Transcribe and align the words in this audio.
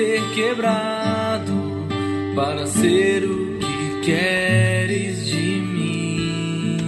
ser 0.00 0.22
quebrado 0.34 1.86
para 2.34 2.66
ser 2.66 3.22
o 3.24 3.58
que 3.58 4.00
queres 4.02 5.26
de 5.26 5.60
mim. 5.60 6.78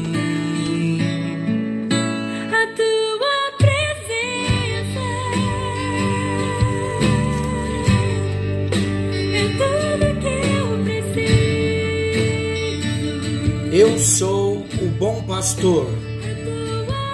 A 2.51 2.67
tua 2.75 3.53
presença 3.59 5.05
é 9.35 9.45
tudo 9.61 10.05
que 10.23 10.35
eu 10.57 10.67
preciso. 10.85 11.37
Eu 13.75 13.99
sou 13.99 14.65
o 14.81 14.87
bom 14.99 15.23
pastor. 15.25 15.87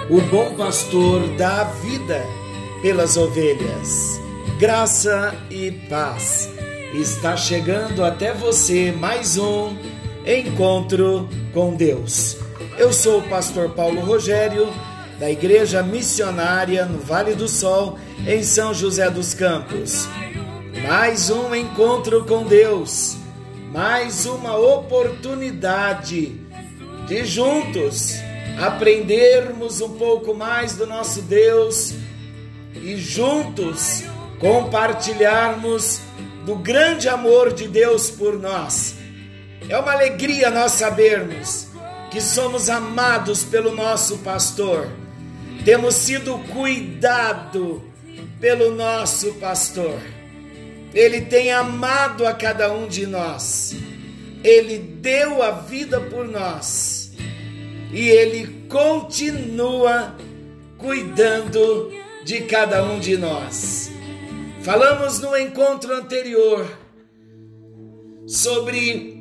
O 0.09 0.21
bom 0.31 0.55
pastor 0.55 1.27
dá 1.35 1.65
vida 1.65 2.25
pelas 2.81 3.17
ovelhas. 3.17 4.17
Graça 4.59 5.33
e 5.69 5.71
paz. 5.87 6.49
Está 6.93 7.37
chegando 7.37 8.03
até 8.03 8.33
você 8.33 8.91
mais 8.91 9.37
um 9.37 9.77
encontro 10.25 11.29
com 11.53 11.75
Deus. 11.75 12.37
Eu 12.77 12.91
sou 12.91 13.19
o 13.19 13.29
pastor 13.29 13.69
Paulo 13.69 14.01
Rogério, 14.01 14.67
da 15.19 15.29
Igreja 15.29 15.83
Missionária 15.83 16.85
no 16.85 16.97
Vale 16.97 17.35
do 17.35 17.47
Sol, 17.47 17.99
em 18.27 18.41
São 18.41 18.73
José 18.73 19.11
dos 19.11 19.35
Campos. 19.35 20.07
Mais 20.87 21.29
um 21.29 21.53
encontro 21.53 22.25
com 22.25 22.43
Deus, 22.43 23.17
mais 23.71 24.25
uma 24.25 24.57
oportunidade 24.57 26.35
de 27.07 27.25
juntos 27.25 28.15
aprendermos 28.59 29.81
um 29.81 29.89
pouco 29.89 30.33
mais 30.33 30.75
do 30.75 30.87
nosso 30.87 31.21
Deus 31.21 31.93
e 32.75 32.97
juntos 32.97 34.03
compartilharmos 34.39 36.01
do 36.45 36.55
grande 36.55 37.07
amor 37.07 37.53
de 37.53 37.67
Deus 37.67 38.09
por 38.09 38.39
nós. 38.39 38.95
É 39.67 39.77
uma 39.77 39.91
alegria 39.91 40.49
nós 40.49 40.71
sabermos 40.71 41.67
que 42.09 42.21
somos 42.21 42.69
amados 42.69 43.43
pelo 43.43 43.75
nosso 43.75 44.19
pastor. 44.19 44.89
Temos 45.63 45.95
sido 45.95 46.39
cuidado 46.51 47.83
pelo 48.39 48.73
nosso 48.73 49.33
pastor. 49.33 49.99
Ele 50.93 51.21
tem 51.21 51.51
amado 51.51 52.25
a 52.25 52.33
cada 52.33 52.73
um 52.73 52.87
de 52.87 53.05
nós. 53.05 53.75
Ele 54.43 54.79
deu 54.79 55.43
a 55.43 55.51
vida 55.51 55.99
por 55.99 56.27
nós. 56.27 57.11
E 57.91 58.09
ele 58.09 58.65
continua 58.69 60.15
cuidando 60.77 61.91
de 62.23 62.41
cada 62.41 62.83
um 62.83 62.99
de 62.99 63.17
nós. 63.17 63.91
Falamos 64.61 65.19
no 65.19 65.37
encontro 65.37 65.95
anterior 65.95 66.67
sobre 68.27 69.17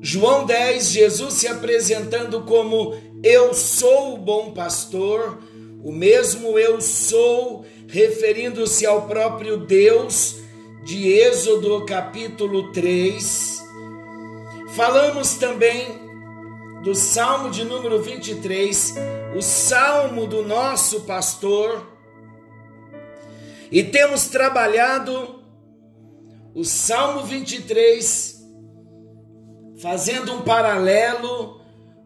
João 0.00 0.44
10, 0.44 0.90
Jesus 0.90 1.34
se 1.34 1.46
apresentando 1.46 2.42
como 2.42 2.92
Eu 3.22 3.54
sou 3.54 4.14
o 4.14 4.18
bom 4.18 4.50
pastor, 4.50 5.38
o 5.84 5.92
mesmo 5.92 6.58
eu 6.58 6.80
sou, 6.80 7.64
referindo-se 7.86 8.84
ao 8.84 9.06
próprio 9.06 9.56
Deus, 9.56 10.38
de 10.84 11.12
Êxodo 11.12 11.86
capítulo 11.86 12.72
3. 12.72 13.62
Falamos 14.74 15.34
também 15.34 15.86
do 16.82 16.92
Salmo 16.92 17.50
de 17.50 17.62
número 17.62 18.02
23, 18.02 18.96
o 19.36 19.40
salmo 19.40 20.26
do 20.26 20.42
nosso 20.42 21.02
pastor 21.02 21.91
e 23.72 23.82
temos 23.82 24.26
trabalhado 24.26 25.42
o 26.54 26.62
Salmo 26.62 27.24
23, 27.24 28.46
fazendo 29.80 30.34
um 30.34 30.42
paralelo 30.42 31.58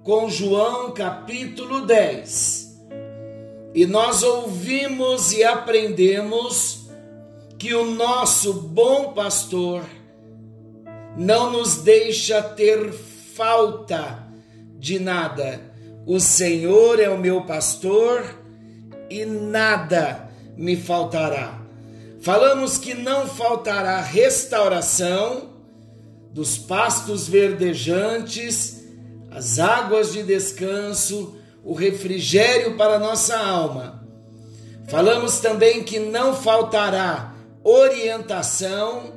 com 0.05 0.31
João 0.31 0.93
capítulo 0.93 1.85
10. 1.85 2.67
E 3.75 3.85
nós 3.85 4.23
ouvimos 4.23 5.33
e 5.33 5.43
aprendemos 5.43 6.89
que 7.59 7.75
o 7.75 7.85
nosso 7.85 8.53
bom 8.53 9.13
pastor 9.13 9.83
não 11.17 11.51
nos 11.51 11.79
deixa 11.79 12.41
ter 12.41 12.93
falta 12.93 14.25
de 14.79 15.01
nada. 15.01 15.61
O 16.07 16.21
Senhor 16.21 17.01
é 17.01 17.11
o 17.11 17.19
meu 17.19 17.43
pastor 17.43 18.25
e 19.11 19.25
nada 19.25 20.31
me 20.57 20.77
faltará. 20.77 21.56
Falamos 22.27 22.77
que 22.77 22.93
não 22.93 23.29
faltará 23.29 24.01
restauração 24.01 25.51
dos 26.33 26.59
pastos 26.59 27.29
verdejantes, 27.29 28.83
as 29.31 29.61
águas 29.61 30.13
de 30.13 30.25
descanso, 30.25 31.37
o 31.63 31.73
refrigério 31.73 32.77
para 32.77 32.99
nossa 32.99 33.39
alma. 33.39 34.05
Falamos 34.89 35.39
também 35.39 35.85
que 35.85 36.01
não 36.01 36.35
faltará 36.35 37.33
orientação, 37.63 39.13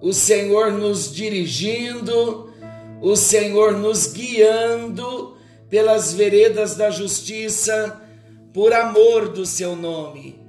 o 0.00 0.12
Senhor 0.12 0.70
nos 0.70 1.12
dirigindo, 1.12 2.48
o 3.02 3.16
Senhor 3.16 3.72
nos 3.72 4.12
guiando 4.12 5.36
pelas 5.68 6.12
veredas 6.12 6.76
da 6.76 6.90
justiça 6.90 8.00
por 8.54 8.72
amor 8.72 9.30
do 9.30 9.44
seu 9.44 9.74
nome. 9.74 10.47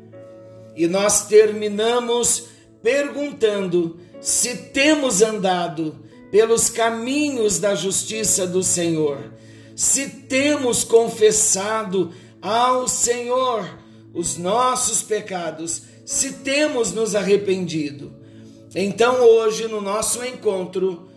E 0.80 0.88
nós 0.88 1.28
terminamos 1.28 2.46
perguntando 2.82 4.00
se 4.22 4.56
temos 4.70 5.22
andado 5.22 6.06
pelos 6.32 6.70
caminhos 6.70 7.60
da 7.60 7.76
justiça 7.76 8.48
do 8.48 8.64
Senhor, 8.64 9.34
se 9.76 10.08
temos 10.08 10.86
confessado 10.86 12.14
ao 12.42 12.88
Senhor 12.88 13.70
os 14.14 14.38
nossos 14.38 15.04
pecados, 15.04 15.82
se 16.06 16.32
temos 16.36 16.94
nos 16.94 17.14
arrependido. 17.14 18.14
Então, 18.74 19.22
hoje, 19.22 19.68
no 19.68 19.82
nosso 19.82 20.24
encontro, 20.24 21.10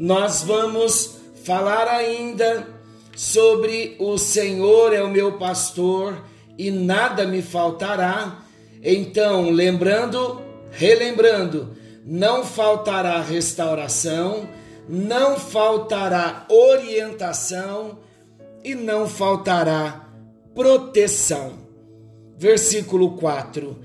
nós 0.00 0.42
vamos 0.42 1.12
falar 1.44 1.86
ainda 1.86 2.66
sobre 3.14 3.94
o 4.00 4.18
Senhor 4.18 4.92
é 4.92 5.00
o 5.00 5.08
meu 5.12 5.38
pastor 5.38 6.24
e 6.58 6.72
nada 6.72 7.24
me 7.24 7.40
faltará. 7.40 8.45
Então, 8.88 9.50
lembrando, 9.50 10.40
relembrando, 10.70 11.76
não 12.04 12.44
faltará 12.44 13.20
restauração, 13.20 14.48
não 14.88 15.36
faltará 15.36 16.46
orientação 16.48 17.98
e 18.62 18.76
não 18.76 19.08
faltará 19.08 20.08
proteção. 20.54 21.54
Versículo 22.38 23.16
4: 23.16 23.76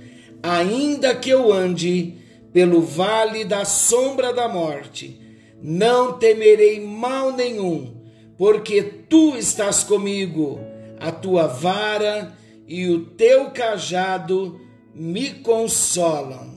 Ainda 0.43 1.15
que 1.15 1.31
eu 1.31 1.51
ande 1.51 2.17
pelo 2.53 2.79
vale 2.79 3.43
da 3.43 3.65
sombra 3.65 4.31
da 4.31 4.47
morte, 4.47 5.19
não 5.59 6.13
temerei 6.13 6.79
mal 6.79 7.33
nenhum 7.33 7.99
porque 8.37 8.81
tu 9.07 9.35
estás 9.35 9.83
comigo, 9.83 10.59
a 10.99 11.11
tua 11.11 11.47
vara 11.47 12.35
e 12.67 12.87
o 12.87 13.05
teu 13.05 13.51
cajado 13.51 14.59
me 14.93 15.35
consolam. 15.35 16.51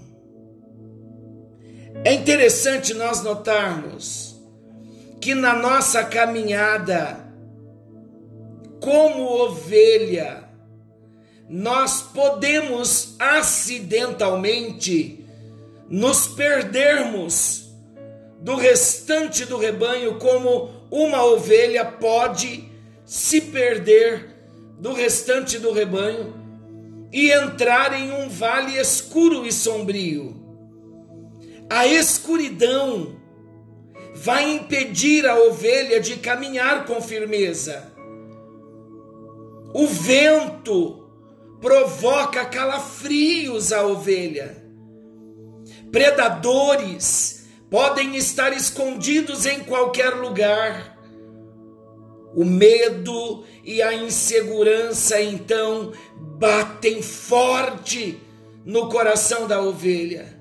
É 2.04 2.12
interessante 2.12 2.92
nós 2.92 3.22
notarmos 3.22 4.34
que 5.20 5.34
na 5.34 5.54
nossa 5.54 6.04
caminhada, 6.04 7.24
como 8.80 9.22
ovelha, 9.22 10.44
nós 11.48 12.02
podemos 12.02 13.14
acidentalmente 13.18 15.24
nos 15.88 16.26
perdermos 16.26 17.72
do 18.40 18.56
restante 18.56 19.46
do 19.46 19.56
rebanho, 19.56 20.18
como 20.18 20.70
uma 20.90 21.24
ovelha 21.24 21.84
pode 21.84 22.68
se 23.06 23.40
perder 23.40 24.34
do 24.78 24.92
restante 24.92 25.58
do 25.58 25.72
rebanho 25.72 26.43
e 27.14 27.30
entrar 27.30 27.96
em 27.96 28.10
um 28.10 28.28
vale 28.28 28.76
escuro 28.76 29.46
e 29.46 29.52
sombrio. 29.52 30.34
A 31.70 31.86
escuridão 31.86 33.14
vai 34.16 34.50
impedir 34.50 35.24
a 35.24 35.38
ovelha 35.38 36.00
de 36.00 36.16
caminhar 36.16 36.84
com 36.86 37.00
firmeza. 37.00 37.94
O 39.72 39.86
vento 39.86 41.08
provoca 41.60 42.44
calafrios 42.46 43.72
à 43.72 43.86
ovelha. 43.86 44.64
Predadores 45.92 47.46
podem 47.70 48.16
estar 48.16 48.52
escondidos 48.52 49.46
em 49.46 49.60
qualquer 49.60 50.14
lugar. 50.14 50.98
O 52.34 52.44
medo 52.44 53.44
e 53.62 53.80
a 53.80 53.94
insegurança 53.94 55.22
então 55.22 55.92
batem 56.44 57.00
forte 57.00 58.20
no 58.66 58.90
coração 58.90 59.46
da 59.46 59.62
ovelha. 59.62 60.38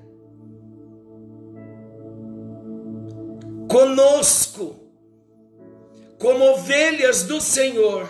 Conosco, 3.66 4.76
como 6.18 6.44
ovelhas 6.44 7.22
do 7.22 7.40
Senhor, 7.40 8.06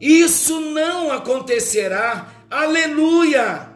isso 0.00 0.58
não 0.58 1.12
acontecerá. 1.12 2.46
Aleluia! 2.50 3.68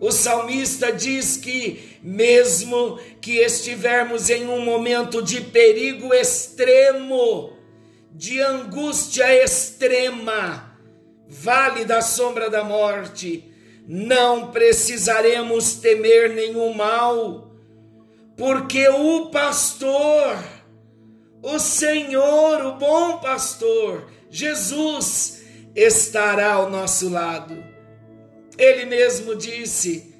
O 0.00 0.10
salmista 0.10 0.90
diz 0.90 1.36
que, 1.36 1.98
mesmo 2.02 2.98
que 3.20 3.36
estivermos 3.36 4.30
em 4.30 4.48
um 4.48 4.64
momento 4.64 5.22
de 5.22 5.42
perigo 5.42 6.14
extremo, 6.14 7.52
de 8.10 8.40
angústia 8.40 9.44
extrema, 9.44 10.71
vale 11.32 11.86
da 11.86 12.02
sombra 12.02 12.50
da 12.50 12.62
morte, 12.62 13.50
não 13.88 14.50
precisaremos 14.50 15.76
temer 15.76 16.28
nenhum 16.34 16.74
mal, 16.74 17.50
porque 18.36 18.86
o 18.86 19.30
pastor, 19.30 20.36
o 21.42 21.58
Senhor, 21.58 22.66
o 22.66 22.74
bom 22.74 23.16
pastor, 23.16 24.10
Jesus, 24.28 25.42
estará 25.74 26.52
ao 26.52 26.70
nosso 26.70 27.08
lado. 27.08 27.64
Ele 28.58 28.84
mesmo 28.84 29.34
disse 29.34 30.14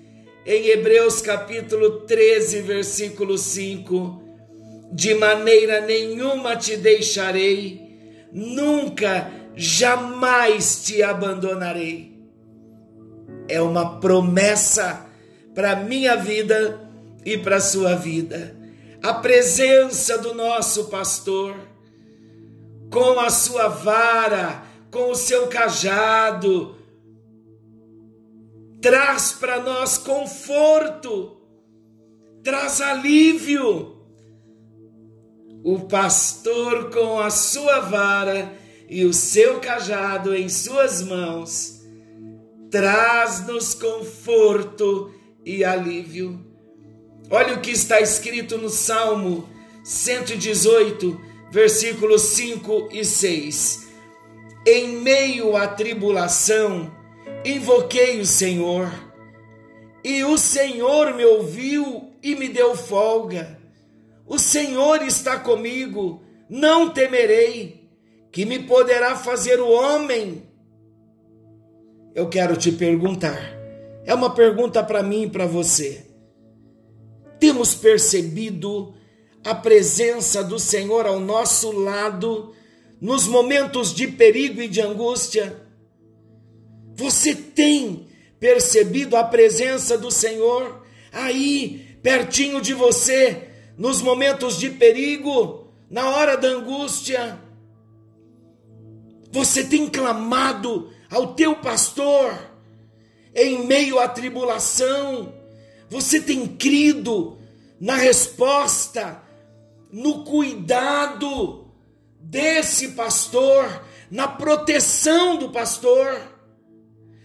em 0.46 0.68
Hebreus 0.68 1.20
capítulo 1.20 2.00
13, 2.06 2.62
versículo 2.62 3.36
5: 3.36 4.22
De 4.90 5.12
maneira 5.14 5.82
nenhuma 5.82 6.56
te 6.56 6.74
deixarei, 6.74 7.82
nunca, 8.32 9.41
jamais 9.54 10.84
te 10.84 11.02
abandonarei. 11.02 12.12
É 13.48 13.60
uma 13.60 14.00
promessa 14.00 15.06
para 15.54 15.76
minha 15.76 16.16
vida 16.16 16.80
e 17.24 17.36
para 17.36 17.60
sua 17.60 17.94
vida. 17.94 18.56
A 19.02 19.14
presença 19.14 20.16
do 20.18 20.32
nosso 20.34 20.84
pastor, 20.84 21.54
com 22.90 23.18
a 23.18 23.30
sua 23.30 23.68
vara, 23.68 24.62
com 24.90 25.10
o 25.10 25.14
seu 25.14 25.48
cajado, 25.48 26.76
traz 28.80 29.32
para 29.32 29.60
nós 29.60 29.98
conforto, 29.98 31.36
traz 32.42 32.80
alívio. 32.80 33.96
O 35.64 35.80
pastor 35.80 36.90
com 36.90 37.20
a 37.20 37.30
sua 37.30 37.80
vara 37.80 38.61
e 38.92 39.06
o 39.06 39.12
seu 39.14 39.58
cajado 39.58 40.36
em 40.36 40.50
suas 40.50 41.00
mãos 41.00 41.80
traz-nos 42.70 43.72
conforto 43.72 45.10
e 45.42 45.64
alívio. 45.64 46.38
Olha 47.30 47.54
o 47.54 47.60
que 47.62 47.70
está 47.70 48.02
escrito 48.02 48.58
no 48.58 48.68
Salmo 48.68 49.48
118, 49.82 51.18
versículos 51.50 52.20
5 52.20 52.90
e 52.92 53.02
6. 53.02 53.88
Em 54.66 54.88
meio 54.98 55.56
à 55.56 55.66
tribulação, 55.66 56.94
invoquei 57.46 58.20
o 58.20 58.26
Senhor, 58.26 58.92
e 60.04 60.22
o 60.22 60.36
Senhor 60.36 61.14
me 61.14 61.24
ouviu 61.24 62.12
e 62.22 62.34
me 62.34 62.46
deu 62.46 62.76
folga. 62.76 63.58
O 64.26 64.38
Senhor 64.38 65.00
está 65.00 65.38
comigo, 65.38 66.22
não 66.46 66.90
temerei. 66.90 67.81
Que 68.32 68.46
me 68.46 68.60
poderá 68.60 69.14
fazer 69.14 69.60
o 69.60 69.70
homem? 69.70 70.42
Eu 72.14 72.30
quero 72.30 72.56
te 72.56 72.72
perguntar. 72.72 73.38
É 74.06 74.14
uma 74.14 74.34
pergunta 74.34 74.82
para 74.82 75.02
mim 75.02 75.24
e 75.24 75.30
para 75.30 75.46
você. 75.46 76.06
Temos 77.38 77.74
percebido 77.74 78.94
a 79.44 79.54
presença 79.54 80.42
do 80.42 80.58
Senhor 80.58 81.06
ao 81.06 81.20
nosso 81.20 81.72
lado 81.72 82.54
nos 83.02 83.26
momentos 83.26 83.92
de 83.92 84.06
perigo 84.06 84.62
e 84.62 84.68
de 84.68 84.80
angústia? 84.80 85.60
Você 86.94 87.34
tem 87.34 88.06
percebido 88.38 89.16
a 89.16 89.24
presença 89.24 89.98
do 89.98 90.10
Senhor 90.10 90.86
aí, 91.12 91.98
pertinho 92.00 92.60
de 92.60 92.72
você, 92.72 93.48
nos 93.76 94.00
momentos 94.00 94.56
de 94.56 94.70
perigo, 94.70 95.66
na 95.90 96.10
hora 96.10 96.36
da 96.36 96.48
angústia? 96.48 97.41
Você 99.32 99.64
tem 99.64 99.88
clamado 99.88 100.92
ao 101.10 101.34
teu 101.34 101.56
pastor 101.56 102.38
em 103.34 103.66
meio 103.66 103.98
à 103.98 104.06
tribulação? 104.06 105.32
Você 105.88 106.20
tem 106.20 106.46
crido 106.46 107.38
na 107.80 107.96
resposta, 107.96 109.22
no 109.90 110.22
cuidado 110.22 111.66
desse 112.20 112.88
pastor, 112.88 113.82
na 114.10 114.28
proteção 114.28 115.38
do 115.38 115.48
pastor? 115.48 116.20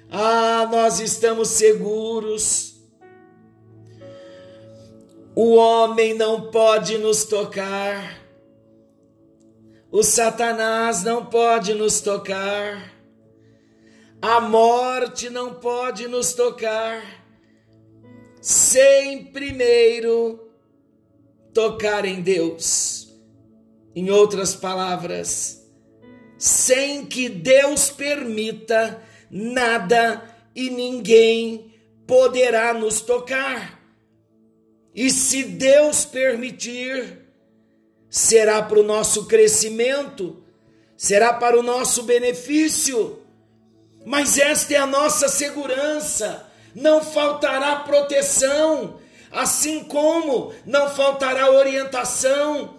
Ah, 0.10 0.66
nós 0.72 1.02
estamos 1.02 1.50
seguros. 1.50 2.76
O 5.36 5.56
homem 5.56 6.14
não 6.14 6.50
pode 6.50 6.98
nos 6.98 7.26
tocar. 7.26 8.17
O 9.92 10.04
Satanás 10.04 11.04
não 11.04 11.26
pode 11.26 11.74
nos 11.74 12.02
tocar. 12.02 12.94
A 14.22 14.42
morte 14.42 15.30
não 15.30 15.54
pode 15.54 16.08
nos 16.08 16.34
tocar. 16.34 17.02
Sem 18.42 19.26
primeiro 19.26 20.52
tocar 21.54 22.04
em 22.06 22.22
Deus. 22.22 23.08
Em 23.96 24.10
outras 24.10 24.56
palavras, 24.56 25.66
sem 26.38 27.06
que 27.06 27.30
Deus 27.30 27.90
permita 27.90 29.02
nada 29.32 30.24
e 30.56 30.70
ninguém 30.70 31.74
poderá 32.06 32.74
nos 32.74 33.02
tocar. 33.02 33.82
E 34.94 35.10
se 35.10 35.44
Deus 35.44 36.06
permitir, 36.06 37.27
será 38.10 38.62
para 38.62 38.80
o 38.80 38.84
nosso 38.84 39.26
crescimento, 39.26 40.44
será 40.96 41.34
para 41.34 41.60
o 41.60 41.64
nosso 41.64 42.04
benefício. 42.04 43.22
Mas 44.06 44.38
esta 44.38 44.74
é 44.74 44.78
a 44.78 44.86
nossa 44.86 45.28
segurança, 45.28 46.50
não 46.74 47.04
faltará 47.04 47.78
proteção, 47.78 49.00
assim 49.32 49.84
como 49.84 50.54
não 50.66 50.90
faltará 50.90 51.52
orientação, 51.52 52.76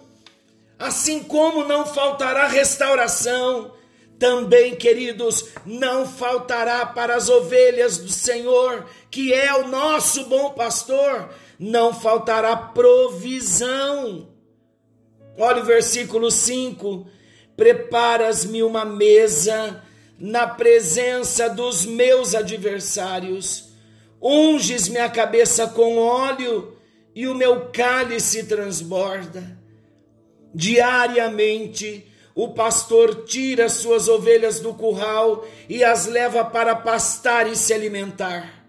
assim 0.77 1.23
como 1.23 1.63
não 1.65 1.85
faltará 1.85 2.47
restauração 2.47 3.73
também, 4.19 4.75
queridos, 4.75 5.45
não 5.65 6.05
faltará 6.05 6.85
para 6.85 7.15
as 7.15 7.29
ovelhas 7.29 7.97
do 7.97 8.09
Senhor, 8.09 8.85
que 9.09 9.33
é 9.33 9.55
o 9.55 9.69
nosso 9.69 10.25
bom 10.25 10.51
pastor, 10.51 11.29
não 11.57 11.93
faltará 11.93 12.55
provisão. 12.55 14.27
Olha 15.39 15.61
o 15.61 15.65
versículo 15.65 16.29
5: 16.29 17.07
Preparas-me 17.55 18.61
uma 18.61 18.83
mesa 18.83 19.81
na 20.19 20.45
presença 20.45 21.49
dos 21.49 21.85
meus 21.85 22.35
adversários, 22.35 23.69
unges 24.21 24.89
minha 24.89 25.09
cabeça 25.09 25.65
com 25.67 25.97
óleo 25.97 26.77
e 27.15 27.25
o 27.25 27.33
meu 27.33 27.69
cálice 27.71 28.43
transborda. 28.43 29.57
Diariamente, 30.53 32.05
o 32.35 32.49
pastor 32.49 33.23
tira 33.23 33.69
suas 33.69 34.09
ovelhas 34.09 34.59
do 34.59 34.73
curral 34.73 35.47
e 35.69 35.85
as 35.85 36.05
leva 36.05 36.43
para 36.43 36.75
pastar 36.75 37.47
e 37.47 37.55
se 37.55 37.73
alimentar. 37.73 38.65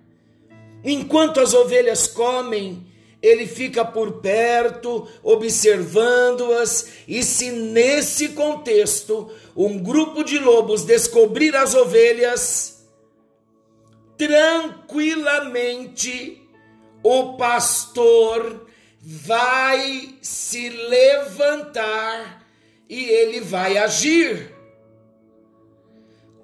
Enquanto 0.85 1.41
as 1.41 1.53
ovelhas 1.53 2.07
comem, 2.07 2.87
ele 3.23 3.47
fica 3.47 3.85
por 3.85 4.21
perto, 4.21 5.07
observando-as, 5.23 6.89
e 7.07 7.23
se 7.23 7.51
nesse 7.51 8.31
contexto 8.31 9.31
um 9.55 9.79
grupo 9.79 10.25
de 10.25 10.39
lobos 10.39 10.85
descobrir 10.85 11.55
as 11.55 11.75
ovelhas, 11.75 12.83
tranquilamente 14.17 16.41
o 17.03 17.37
pastor 17.37 18.67
vai 19.03 20.15
se 20.21 20.69
levantar 20.69 22.47
e 22.89 23.05
ele 23.05 23.41
vai 23.41 23.79
agir. 23.79 24.60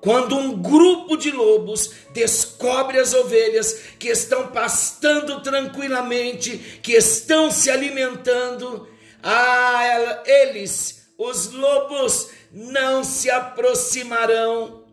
Quando 0.07 0.37
um 0.37 0.63
grupo 0.63 1.17
de 1.17 1.33
lobos 1.33 1.91
descobre 2.13 2.97
as 2.97 3.13
ovelhas 3.13 3.73
que 3.99 4.07
estão 4.07 4.47
pastando 4.53 5.41
tranquilamente, 5.43 6.79
que 6.81 6.93
estão 6.93 7.51
se 7.51 7.69
alimentando, 7.73 8.87
ah, 9.21 10.23
eles, 10.25 11.09
os 11.19 11.51
lobos, 11.51 12.31
não 12.53 13.03
se 13.03 13.29
aproximarão, 13.29 14.85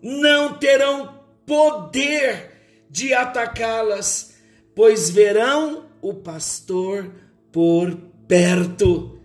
não 0.00 0.54
terão 0.54 1.22
poder 1.44 2.86
de 2.88 3.12
atacá-las, 3.12 4.32
pois 4.74 5.10
verão 5.10 5.90
o 6.00 6.14
pastor 6.14 7.12
por 7.52 7.94
perto. 8.26 9.17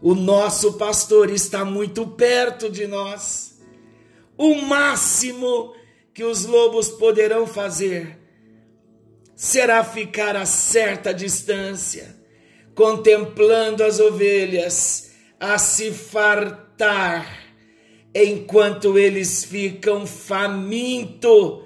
O 0.00 0.14
nosso 0.14 0.74
pastor 0.74 1.30
está 1.30 1.64
muito 1.64 2.06
perto 2.06 2.68
de 2.68 2.86
nós. 2.86 3.58
O 4.36 4.56
máximo 4.56 5.74
que 6.12 6.22
os 6.22 6.44
lobos 6.44 6.88
poderão 6.90 7.46
fazer 7.46 8.18
será 9.34 9.82
ficar 9.84 10.36
a 10.36 10.46
certa 10.46 11.12
distância, 11.12 12.16
contemplando 12.74 13.82
as 13.82 14.00
ovelhas 14.00 15.12
a 15.38 15.58
se 15.58 15.90
fartar, 15.90 17.44
enquanto 18.14 18.98
eles 18.98 19.44
ficam 19.44 20.06
famintos. 20.06 21.64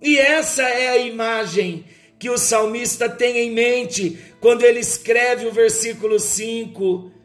E 0.00 0.18
essa 0.18 0.62
é 0.62 0.88
a 0.88 0.98
imagem 0.98 1.84
que 2.18 2.30
o 2.30 2.38
salmista 2.38 3.08
tem 3.08 3.38
em 3.38 3.52
mente 3.52 4.18
quando 4.40 4.64
ele 4.64 4.80
escreve 4.80 5.46
o 5.46 5.52
versículo 5.52 6.18
5 6.18 7.15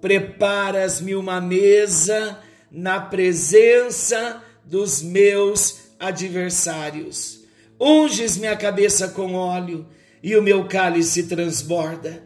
Preparas-me 0.00 1.14
uma 1.14 1.40
mesa 1.40 2.38
na 2.70 3.00
presença 3.00 4.42
dos 4.64 5.02
meus 5.02 5.88
adversários. 5.98 7.40
Unges 7.80 8.36
minha 8.36 8.56
cabeça 8.56 9.08
com 9.08 9.34
óleo 9.34 9.86
e 10.22 10.36
o 10.36 10.42
meu 10.42 10.66
cálice 10.66 11.24
transborda. 11.24 12.22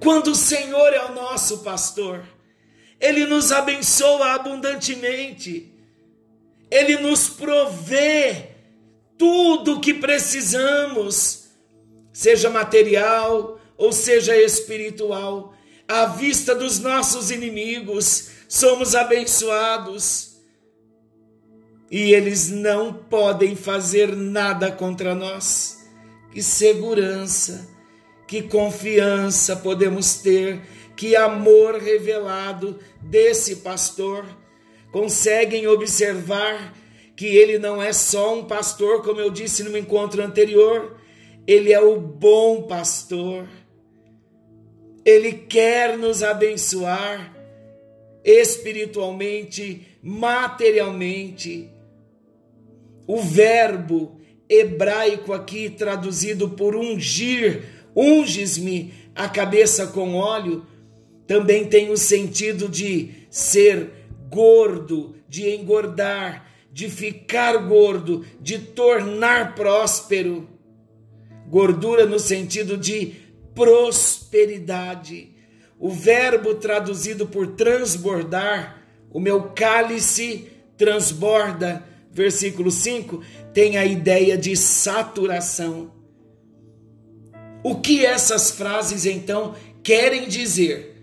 Quando 0.00 0.28
o 0.28 0.34
Senhor 0.34 0.92
é 0.92 1.04
o 1.04 1.14
nosso 1.14 1.58
pastor, 1.58 2.24
ele 3.00 3.26
nos 3.26 3.52
abençoa 3.52 4.34
abundantemente. 4.34 5.72
Ele 6.70 6.96
nos 6.98 7.28
provê 7.28 8.50
tudo 9.16 9.74
o 9.74 9.80
que 9.80 9.94
precisamos, 9.94 11.48
seja 12.12 12.48
material 12.48 13.58
ou 13.76 13.92
seja 13.92 14.36
espiritual 14.36 15.54
à 15.88 16.04
vista 16.04 16.54
dos 16.54 16.78
nossos 16.78 17.30
inimigos, 17.30 18.28
somos 18.46 18.94
abençoados. 18.94 20.36
E 21.90 22.12
eles 22.12 22.50
não 22.50 22.92
podem 22.92 23.56
fazer 23.56 24.14
nada 24.14 24.70
contra 24.70 25.14
nós. 25.14 25.78
Que 26.30 26.42
segurança, 26.42 27.66
que 28.26 28.42
confiança 28.42 29.56
podemos 29.56 30.16
ter, 30.16 30.60
que 30.94 31.16
amor 31.16 31.76
revelado 31.76 32.78
desse 33.00 33.56
pastor. 33.56 34.26
Conseguem 34.92 35.66
observar 35.66 36.74
que 37.16 37.26
ele 37.26 37.58
não 37.58 37.82
é 37.82 37.94
só 37.94 38.38
um 38.38 38.44
pastor, 38.44 39.02
como 39.02 39.20
eu 39.20 39.30
disse 39.30 39.64
no 39.64 39.76
encontro 39.76 40.22
anterior, 40.22 40.98
ele 41.46 41.72
é 41.72 41.80
o 41.80 41.98
bom 41.98 42.62
pastor 42.62 43.48
ele 45.08 45.32
quer 45.32 45.96
nos 45.96 46.22
abençoar 46.22 47.34
espiritualmente, 48.22 49.98
materialmente. 50.02 51.70
O 53.06 53.18
verbo 53.18 54.20
hebraico 54.46 55.32
aqui 55.32 55.70
traduzido 55.70 56.50
por 56.50 56.76
ungir, 56.76 57.86
unges-me 57.96 58.92
a 59.14 59.30
cabeça 59.30 59.86
com 59.86 60.14
óleo, 60.14 60.66
também 61.26 61.64
tem 61.64 61.90
o 61.90 61.96
sentido 61.96 62.68
de 62.68 63.26
ser 63.30 63.90
gordo, 64.28 65.16
de 65.26 65.48
engordar, 65.48 66.52
de 66.70 66.86
ficar 66.90 67.56
gordo, 67.66 68.26
de 68.42 68.58
tornar 68.58 69.54
próspero. 69.54 70.46
Gordura 71.48 72.04
no 72.04 72.18
sentido 72.18 72.76
de 72.76 73.27
prosperidade. 73.58 75.34
O 75.80 75.90
verbo 75.90 76.54
traduzido 76.54 77.26
por 77.26 77.48
transbordar, 77.48 78.84
o 79.10 79.18
meu 79.18 79.50
cálice 79.50 80.46
transborda, 80.76 81.84
versículo 82.12 82.70
5, 82.70 83.20
tem 83.52 83.76
a 83.76 83.84
ideia 83.84 84.38
de 84.38 84.56
saturação. 84.56 85.92
O 87.64 87.80
que 87.80 88.06
essas 88.06 88.52
frases 88.52 89.04
então 89.04 89.56
querem 89.82 90.28
dizer? 90.28 90.94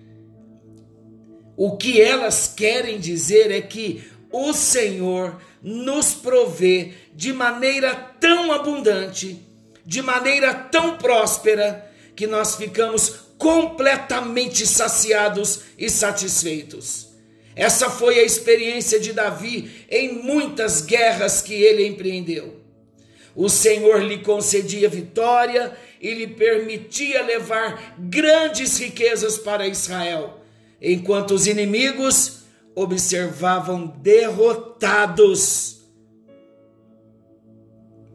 O 1.58 1.76
que 1.76 2.02
elas 2.02 2.48
querem 2.48 3.00
dizer 3.00 3.52
é 3.52 3.60
que 3.60 4.02
o 4.32 4.54
Senhor 4.54 5.42
nos 5.62 6.14
provê 6.14 6.94
de 7.14 7.34
maneira 7.34 7.94
tão 7.96 8.52
abundante, 8.54 9.42
de 9.86 10.02
maneira 10.02 10.54
tão 10.54 10.98
próspera, 10.98 11.85
que 12.16 12.26
nós 12.26 12.56
ficamos 12.56 13.26
completamente 13.38 14.66
saciados 14.66 15.62
e 15.78 15.90
satisfeitos. 15.90 17.10
Essa 17.56 17.90
foi 17.90 18.20
a 18.20 18.24
experiência 18.24 19.00
de 19.00 19.14
Davi 19.14 19.86
em 19.90 20.22
muitas 20.24 20.82
guerras 20.82 21.42
que 21.42 21.54
ele 21.54 21.86
empreendeu. 21.88 22.60
O 23.36 23.50
Senhor 23.50 24.02
lhe 24.02 24.20
concedia 24.20 24.88
vitória 24.90 25.78
e 26.02 26.14
lhe 26.14 26.28
permitia 26.28 27.24
levar 27.24 27.96
grandes 27.98 28.78
riquezas 28.78 29.38
para 29.38 29.68
Israel, 29.68 30.40
enquanto 30.82 31.32
os 31.32 31.48
inimigos 31.48 32.44
observavam 32.74 33.88
derrotados. 34.02 35.82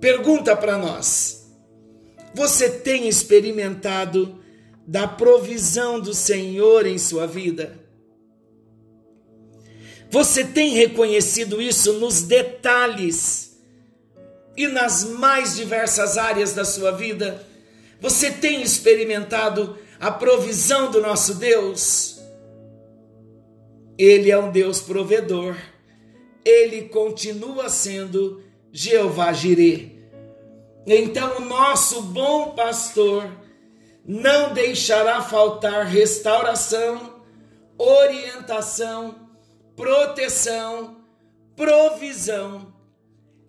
Pergunta 0.01 0.55
para 0.55 0.79
nós: 0.79 1.40
você 2.35 2.69
tem 2.71 3.09
experimentado 3.09 4.39
da 4.87 5.07
provisão 5.07 6.01
do 6.01 6.15
Senhor 6.15 6.87
em 6.87 6.99
sua 6.99 7.27
vida? 7.27 7.79
Você 10.11 10.45
tem 10.45 10.71
reconhecido 10.71 11.61
isso 11.61 11.95
nos 11.95 12.23
detalhes 12.23 13.59
e 14.57 14.67
nas 14.67 15.05
mais 15.05 15.57
diversas 15.57 16.19
áreas 16.19 16.53
da 16.53 16.65
sua 16.65 16.91
vida? 16.91 17.47
Você 18.01 18.31
tem 18.31 18.63
experimentado 18.63 19.79
a 20.01 20.11
provisão 20.11 20.91
do 20.91 21.01
nosso 21.01 21.35
Deus? 21.35 22.21
Ele 23.99 24.31
é 24.31 24.39
um 24.39 24.51
Deus 24.51 24.81
provedor. 24.81 25.57
Ele 26.45 26.83
continua 26.89 27.69
sendo 27.69 28.43
Jeová 28.73 29.33
Jireh 29.33 30.00
então 30.87 31.39
o 31.39 31.45
nosso 31.45 32.03
bom 32.03 32.51
pastor 32.51 33.31
não 34.05 34.53
deixará 34.53 35.21
faltar 35.23 35.87
restauração, 35.87 37.23
orientação, 37.77 39.29
proteção, 39.77 40.97
provisão 41.55 42.75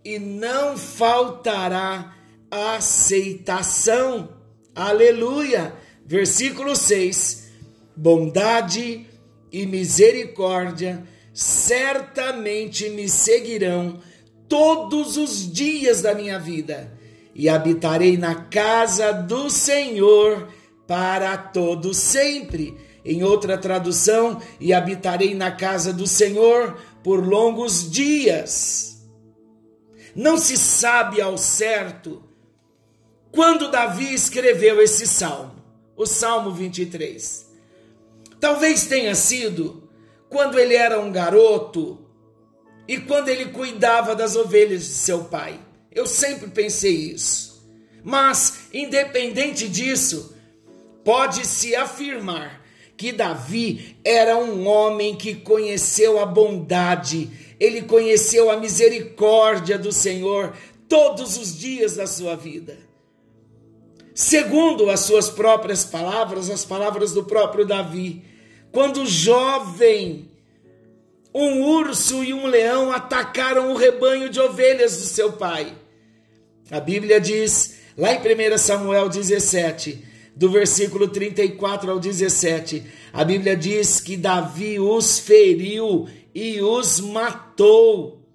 e 0.04 0.20
não 0.20 0.78
faltará 0.78 2.16
aceitação. 2.50 4.38
Aleluia! 4.76 5.74
Versículo 6.06 6.76
6: 6.76 7.50
Bondade 7.96 9.08
e 9.52 9.66
misericórdia 9.66 11.08
certamente 11.34 12.90
me 12.90 13.08
seguirão 13.08 14.02
todos 14.50 15.16
os 15.16 15.52
dias 15.52 16.02
da 16.02 16.14
minha 16.14 16.38
vida 16.38 17.00
e 17.42 17.50
habitarei 17.50 18.20
na 18.20 18.36
casa 18.36 19.12
do 19.12 19.50
Senhor 19.50 20.48
para 20.86 21.36
todo 21.36 21.92
sempre. 21.92 22.78
Em 23.04 23.24
outra 23.24 23.58
tradução, 23.58 24.40
e 24.60 24.72
habitarei 24.72 25.34
na 25.34 25.50
casa 25.50 25.92
do 25.92 26.06
Senhor 26.06 26.78
por 27.04 27.28
longos 27.28 27.90
dias. 27.90 29.04
Não 30.16 30.38
se 30.38 30.56
sabe 30.56 31.20
ao 31.20 31.36
certo 31.36 32.24
quando 33.32 33.72
Davi 33.72 34.14
escreveu 34.14 34.80
esse 34.80 35.08
salmo, 35.08 35.56
o 35.98 36.06
Salmo 36.06 36.52
23. 36.52 37.50
Talvez 38.40 38.86
tenha 38.86 39.16
sido 39.16 39.90
quando 40.30 40.60
ele 40.60 40.76
era 40.76 41.02
um 41.02 41.12
garoto 41.12 42.06
e 42.88 43.00
quando 43.00 43.30
ele 43.30 43.46
cuidava 43.46 44.16
das 44.16 44.36
ovelhas 44.36 44.84
de 44.84 44.94
seu 44.94 45.24
pai. 45.24 45.60
Eu 45.92 46.08
sempre 46.08 46.50
pensei 46.50 46.92
isso. 46.92 47.62
Mas, 48.04 48.68
independente 48.74 49.68
disso, 49.68 50.36
pode-se 51.04 51.76
afirmar 51.76 52.62
que 52.96 53.12
Davi 53.12 53.98
era 54.04 54.38
um 54.38 54.68
homem 54.68 55.16
que 55.16 55.36
conheceu 55.36 56.20
a 56.20 56.26
bondade, 56.26 57.30
ele 57.60 57.82
conheceu 57.82 58.50
a 58.50 58.58
misericórdia 58.58 59.78
do 59.78 59.92
Senhor 59.92 60.54
todos 60.88 61.38
os 61.38 61.58
dias 61.58 61.96
da 61.96 62.06
sua 62.06 62.36
vida. 62.36 62.78
Segundo 64.14 64.90
as 64.90 65.00
suas 65.02 65.30
próprias 65.30 65.84
palavras, 65.84 66.50
as 66.50 66.66
palavras 66.66 67.12
do 67.12 67.24
próprio 67.24 67.66
Davi, 67.66 68.24
quando 68.72 69.06
jovem, 69.06 70.30
um 71.34 71.62
urso 71.64 72.24
e 72.24 72.34
um 72.34 72.46
leão 72.46 72.92
atacaram 72.92 73.72
o 73.72 73.76
rebanho 73.76 74.30
de 74.30 74.40
ovelhas 74.40 74.98
do 74.98 75.06
seu 75.06 75.34
pai. 75.34 75.76
A 76.72 76.80
Bíblia 76.80 77.20
diz, 77.20 77.80
lá 77.98 78.14
em 78.14 78.18
1 78.18 78.58
Samuel 78.58 79.10
17, 79.10 80.06
do 80.34 80.50
versículo 80.50 81.10
34 81.10 81.92
ao 81.92 82.00
17, 82.00 82.84
a 83.12 83.26
Bíblia 83.26 83.58
diz 83.58 84.00
que 84.00 84.16
Davi 84.16 84.80
os 84.80 85.20
feriu 85.20 86.08
e 86.34 86.62
os 86.62 87.02
matou. 87.02 88.26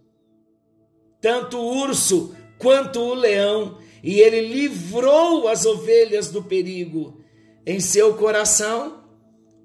Tanto 1.19 1.57
o 1.57 1.79
urso 1.79 2.37
quanto 2.59 3.01
o 3.01 3.15
leão, 3.15 3.79
e 4.05 4.21
ele 4.21 4.43
livrou 4.43 5.49
as 5.49 5.65
ovelhas 5.65 6.31
do 6.31 6.43
perigo. 6.43 7.19
Em 7.65 7.81
seu 7.81 8.15
coração, 8.17 9.03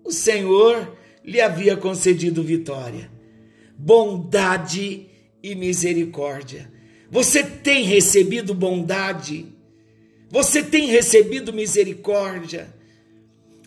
o 0.01 0.13
Senhor 0.13 0.97
lhe 1.25 1.41
havia 1.41 1.75
concedido 1.75 2.41
vitória, 2.41 3.11
bondade 3.77 5.09
e 5.43 5.55
misericórdia. 5.55 6.70
Você 7.11 7.43
tem 7.43 7.83
recebido 7.83 8.53
bondade? 8.53 9.45
Você 10.29 10.63
tem 10.63 10.87
recebido 10.87 11.51
misericórdia? 11.51 12.73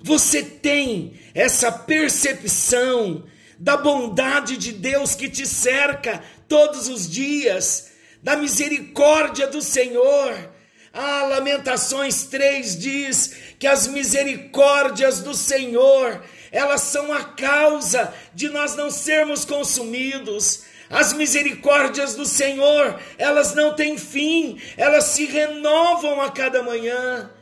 Você 0.02 0.42
tem 0.42 1.12
essa 1.34 1.70
percepção 1.70 3.24
da 3.58 3.76
bondade 3.76 4.56
de 4.56 4.72
Deus 4.72 5.14
que 5.14 5.28
te 5.28 5.46
cerca 5.46 6.22
todos 6.48 6.88
os 6.88 7.08
dias, 7.08 7.90
da 8.22 8.34
misericórdia 8.34 9.46
do 9.46 9.60
Senhor. 9.60 10.50
Ah, 10.90 11.24
Lamentações 11.24 12.24
3 12.24 12.78
diz 12.78 13.36
que 13.58 13.66
as 13.66 13.86
misericórdias 13.86 15.20
do 15.20 15.34
Senhor, 15.34 16.24
elas 16.50 16.80
são 16.80 17.12
a 17.12 17.24
causa 17.24 18.14
de 18.34 18.48
nós 18.48 18.74
não 18.74 18.90
sermos 18.90 19.44
consumidos. 19.44 20.62
As 20.94 21.12
misericórdias 21.12 22.14
do 22.14 22.24
Senhor, 22.24 23.00
elas 23.18 23.52
não 23.52 23.74
têm 23.74 23.98
fim, 23.98 24.62
elas 24.76 25.06
se 25.06 25.24
renovam 25.24 26.22
a 26.22 26.30
cada 26.30 26.62
manhã. 26.62 27.32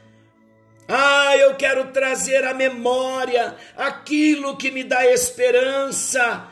Ah, 0.88 1.37
eu 1.37 1.54
quero 1.56 1.88
trazer 1.88 2.47
à 2.47 2.54
memória 2.54 3.54
aquilo 3.76 4.56
que 4.56 4.71
me 4.71 4.82
dá 4.82 5.04
esperança. 5.04 6.49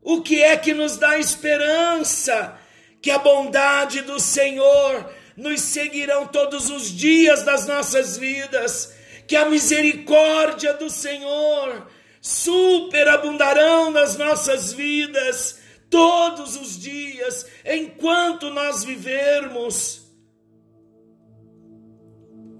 O 0.00 0.22
que 0.22 0.42
é 0.42 0.56
que 0.56 0.72
nos 0.72 0.96
dá 0.96 1.18
esperança? 1.18 2.58
Que 3.02 3.10
a 3.10 3.18
bondade 3.18 4.00
do 4.00 4.18
Senhor 4.18 5.12
nos 5.36 5.60
seguirão 5.60 6.26
todos 6.26 6.70
os 6.70 6.90
dias 6.90 7.42
das 7.42 7.66
nossas 7.66 8.16
vidas, 8.16 8.94
que 9.26 9.36
a 9.36 9.44
misericórdia 9.44 10.72
do 10.72 10.88
Senhor 10.88 11.86
superabundarão 12.22 13.90
nas 13.90 14.16
nossas 14.16 14.72
vidas 14.72 15.57
todos 15.90 16.56
os 16.56 16.78
dias, 16.78 17.46
enquanto 17.64 18.50
nós 18.50 18.84
vivermos. 18.84 20.06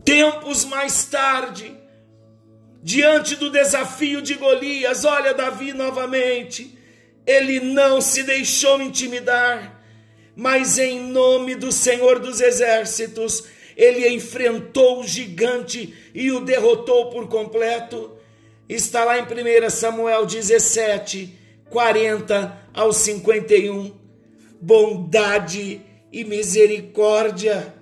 Tempos 0.05 0.65
mais 0.65 1.05
tarde, 1.05 1.77
diante 2.83 3.37
do 3.37 3.51
desafio 3.51 4.23
de 4.23 4.35
Golias, 4.35 5.05
olha 5.05 5.35
Davi 5.35 5.73
novamente, 5.73 6.77
ele 7.27 7.61
não 7.61 8.01
se 8.01 8.23
deixou 8.23 8.81
intimidar, 8.81 9.83
mas 10.35 10.79
em 10.79 11.01
nome 11.01 11.55
do 11.55 11.71
Senhor 11.71 12.19
dos 12.21 12.41
Exércitos, 12.41 13.45
ele 13.77 14.09
enfrentou 14.09 15.01
o 15.01 15.07
gigante 15.07 15.95
e 16.15 16.33
o 16.33 16.41
derrotou 16.41 17.11
por 17.11 17.29
completo. 17.29 18.17
Está 18.69 19.05
lá 19.05 19.19
em 19.19 19.23
1 19.23 19.71
Samuel 19.71 20.27
17, 20.27 21.39
40 21.71 22.68
ao 22.79 22.93
51. 22.93 23.93
Bondade 24.61 25.81
e 26.13 26.25
misericórdia 26.25 27.79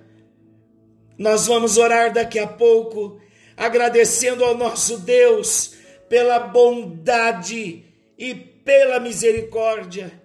nós 1.17 1.47
vamos 1.47 1.77
orar 1.77 2.13
daqui 2.13 2.37
a 2.37 2.45
pouco, 2.45 3.19
agradecendo 3.55 4.45
ao 4.45 4.55
nosso 4.55 4.99
Deus 4.99 5.73
pela 6.07 6.37
bondade 6.39 7.83
e 8.17 8.35
pela 8.35 8.99
misericórdia. 8.99 10.21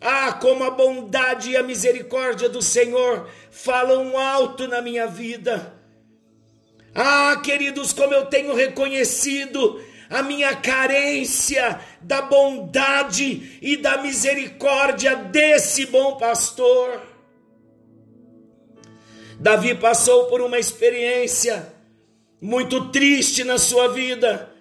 Ah, 0.00 0.32
como 0.32 0.64
a 0.64 0.70
bondade 0.70 1.50
e 1.50 1.56
a 1.56 1.62
misericórdia 1.62 2.48
do 2.48 2.60
Senhor 2.60 3.28
falam 3.50 4.18
alto 4.18 4.66
na 4.66 4.82
minha 4.82 5.06
vida. 5.06 5.74
Ah, 6.92 7.40
queridos, 7.44 7.92
como 7.92 8.12
eu 8.12 8.26
tenho 8.26 8.54
reconhecido 8.54 9.80
a 10.10 10.24
minha 10.24 10.56
carência 10.56 11.80
da 12.02 12.20
bondade 12.20 13.58
e 13.62 13.76
da 13.76 14.02
misericórdia 14.02 15.14
desse 15.14 15.86
bom 15.86 16.16
pastor. 16.16 17.00
Davi 19.38 19.76
passou 19.76 20.26
por 20.26 20.40
uma 20.40 20.58
experiência 20.58 21.72
muito 22.42 22.90
triste 22.90 23.44
na 23.44 23.56
sua 23.56 23.88
vida, 23.88 24.52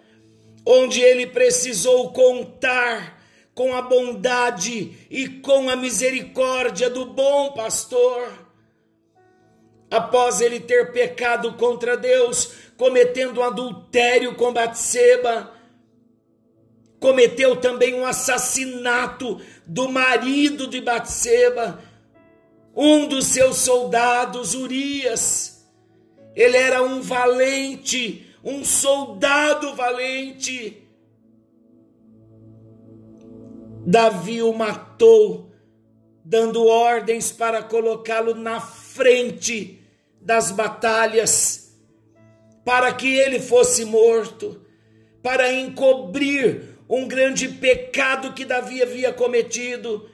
onde 0.63 1.01
ele 1.01 1.25
precisou 1.25 2.11
contar 2.13 3.19
com 3.55 3.73
a 3.73 3.81
bondade 3.81 4.95
e 5.09 5.27
com 5.27 5.67
a 5.67 5.75
misericórdia 5.75 6.89
do 6.89 7.07
bom 7.07 7.53
pastor. 7.53 8.38
Após 9.91 10.39
ele 10.39 10.59
ter 10.59 10.91
pecado 10.91 11.53
contra 11.53 11.97
Deus, 11.97 12.53
cometendo 12.77 13.39
um 13.39 13.43
adultério 13.43 14.35
com 14.35 14.53
Batseba, 14.53 15.51
cometeu 16.99 17.55
também 17.55 17.95
um 17.95 18.05
assassinato 18.05 19.41
do 19.65 19.89
marido 19.89 20.67
de 20.67 20.79
Batseba, 20.79 21.81
um 22.75 23.07
dos 23.07 23.25
seus 23.25 23.57
soldados, 23.57 24.53
Urias, 24.53 25.67
ele 26.35 26.55
era 26.55 26.83
um 26.83 27.01
valente, 27.01 28.27
um 28.43 28.63
soldado 28.63 29.75
valente. 29.75 30.87
Davi 33.85 34.43
o 34.43 34.53
matou, 34.53 35.51
dando 36.23 36.63
ordens 36.67 37.31
para 37.31 37.63
colocá-lo 37.63 38.35
na 38.35 38.61
frente 38.61 39.78
das 40.21 40.51
batalhas, 40.51 41.75
para 42.65 42.93
que 42.93 43.07
ele 43.07 43.39
fosse 43.39 43.85
morto, 43.85 44.61
para 45.21 45.51
encobrir 45.51 46.77
um 46.89 47.07
grande 47.07 47.47
pecado 47.47 48.33
que 48.33 48.45
Davi 48.45 48.81
havia 48.81 49.13
cometido 49.13 50.09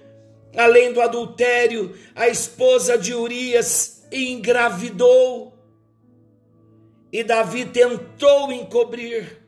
Além 0.55 0.93
do 0.93 1.01
adultério, 1.01 1.93
a 2.15 2.27
esposa 2.27 2.97
de 2.97 3.13
Urias 3.13 4.05
engravidou. 4.11 5.53
E 7.11 7.23
Davi 7.23 7.65
tentou 7.65 8.51
encobrir, 8.51 9.41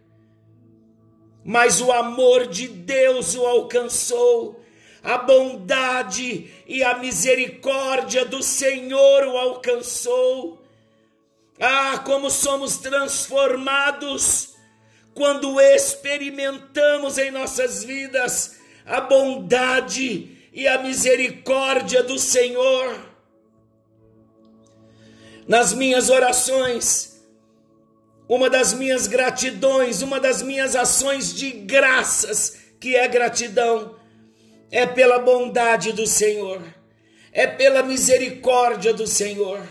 mas 1.43 1.81
o 1.81 1.91
amor 1.91 2.47
de 2.47 2.67
Deus 2.67 3.35
o 3.35 3.45
alcançou, 3.45 4.61
a 5.03 5.17
bondade 5.17 6.51
e 6.67 6.83
a 6.83 6.97
misericórdia 6.97 8.25
do 8.25 8.41
Senhor 8.43 9.23
o 9.27 9.37
alcançou. 9.37 10.61
Ah, 11.59 11.99
como 12.05 12.29
somos 12.29 12.77
transformados 12.77 14.55
quando 15.13 15.59
experimentamos 15.59 17.17
em 17.17 17.31
nossas 17.31 17.83
vidas 17.83 18.59
a 18.85 19.01
bondade 19.01 20.37
e 20.53 20.67
a 20.67 20.77
misericórdia 20.77 22.03
do 22.03 22.17
Senhor. 22.17 22.99
Nas 25.47 25.73
minhas 25.73 26.09
orações, 26.09 27.17
uma 28.29 28.49
das 28.49 28.73
minhas 28.73 29.07
gratidões, 29.07 30.01
uma 30.01 30.19
das 30.19 30.41
minhas 30.41 30.75
ações 30.75 31.33
de 31.33 31.51
graças, 31.51 32.57
que 32.79 32.95
é 32.95 33.07
gratidão, 33.07 33.95
é 34.71 34.85
pela 34.85 35.19
bondade 35.19 35.91
do 35.93 36.05
Senhor, 36.05 36.61
é 37.31 37.47
pela 37.47 37.83
misericórdia 37.83 38.93
do 38.93 39.07
Senhor, 39.07 39.61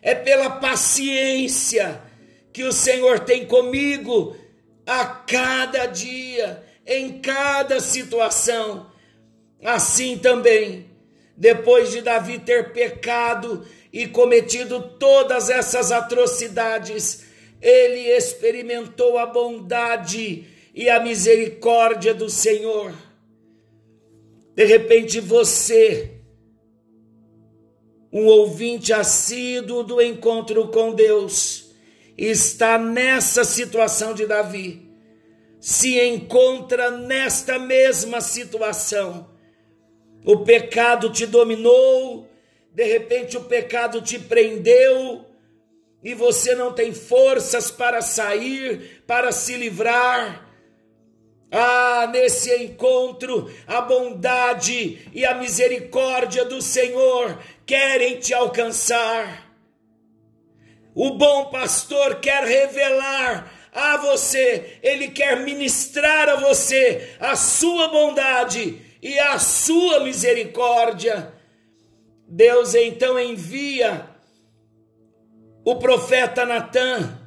é 0.00 0.14
pela 0.14 0.50
paciência 0.50 2.00
que 2.52 2.64
o 2.64 2.72
Senhor 2.72 3.20
tem 3.20 3.46
comigo 3.46 4.36
a 4.86 5.04
cada 5.04 5.86
dia, 5.86 6.62
em 6.86 7.20
cada 7.20 7.80
situação. 7.80 8.90
Assim 9.64 10.18
também, 10.18 10.90
depois 11.36 11.90
de 11.90 12.00
Davi 12.00 12.38
ter 12.38 12.72
pecado 12.72 13.66
e 13.92 14.06
cometido 14.06 14.80
todas 14.98 15.50
essas 15.50 15.92
atrocidades, 15.92 17.24
ele 17.60 18.08
experimentou 18.08 19.18
a 19.18 19.26
bondade 19.26 20.46
e 20.74 20.88
a 20.90 21.00
misericórdia 21.00 22.12
do 22.12 22.28
Senhor. 22.28 22.92
De 24.54 24.64
repente 24.64 25.18
você, 25.18 26.20
um 28.12 28.26
ouvinte 28.26 28.92
assíduo 28.92 29.82
do 29.82 30.00
encontro 30.00 30.68
com 30.68 30.92
Deus, 30.92 31.70
está 32.16 32.78
nessa 32.78 33.44
situação 33.44 34.12
de 34.12 34.26
Davi, 34.26 34.90
se 35.58 35.98
encontra 36.00 36.90
nesta 36.90 37.58
mesma 37.58 38.20
situação. 38.20 39.30
O 40.24 40.40
pecado 40.40 41.10
te 41.10 41.24
dominou, 41.26 42.28
de 42.74 42.84
repente 42.84 43.36
o 43.36 43.44
pecado 43.44 44.02
te 44.02 44.18
prendeu 44.18 45.24
e 46.04 46.14
você 46.14 46.54
não 46.54 46.72
tem 46.72 46.92
forças 46.92 47.70
para 47.70 48.02
sair, 48.02 49.02
para 49.06 49.32
se 49.32 49.56
livrar. 49.56 50.51
Ah, 51.54 52.08
nesse 52.10 52.50
encontro, 52.64 53.52
a 53.66 53.82
bondade 53.82 55.06
e 55.12 55.22
a 55.26 55.34
misericórdia 55.34 56.46
do 56.46 56.62
Senhor 56.62 57.38
querem 57.66 58.18
te 58.18 58.32
alcançar. 58.32 59.52
O 60.94 61.10
bom 61.10 61.50
pastor 61.50 62.20
quer 62.20 62.44
revelar 62.44 63.52
a 63.70 63.98
você, 63.98 64.78
ele 64.82 65.08
quer 65.08 65.40
ministrar 65.40 66.26
a 66.30 66.36
você 66.36 67.16
a 67.20 67.36
sua 67.36 67.88
bondade 67.88 68.80
e 69.02 69.18
a 69.18 69.38
sua 69.38 70.00
misericórdia. 70.00 71.34
Deus 72.26 72.74
então 72.74 73.20
envia 73.20 74.08
o 75.66 75.76
profeta 75.76 76.46
Natã, 76.46 77.18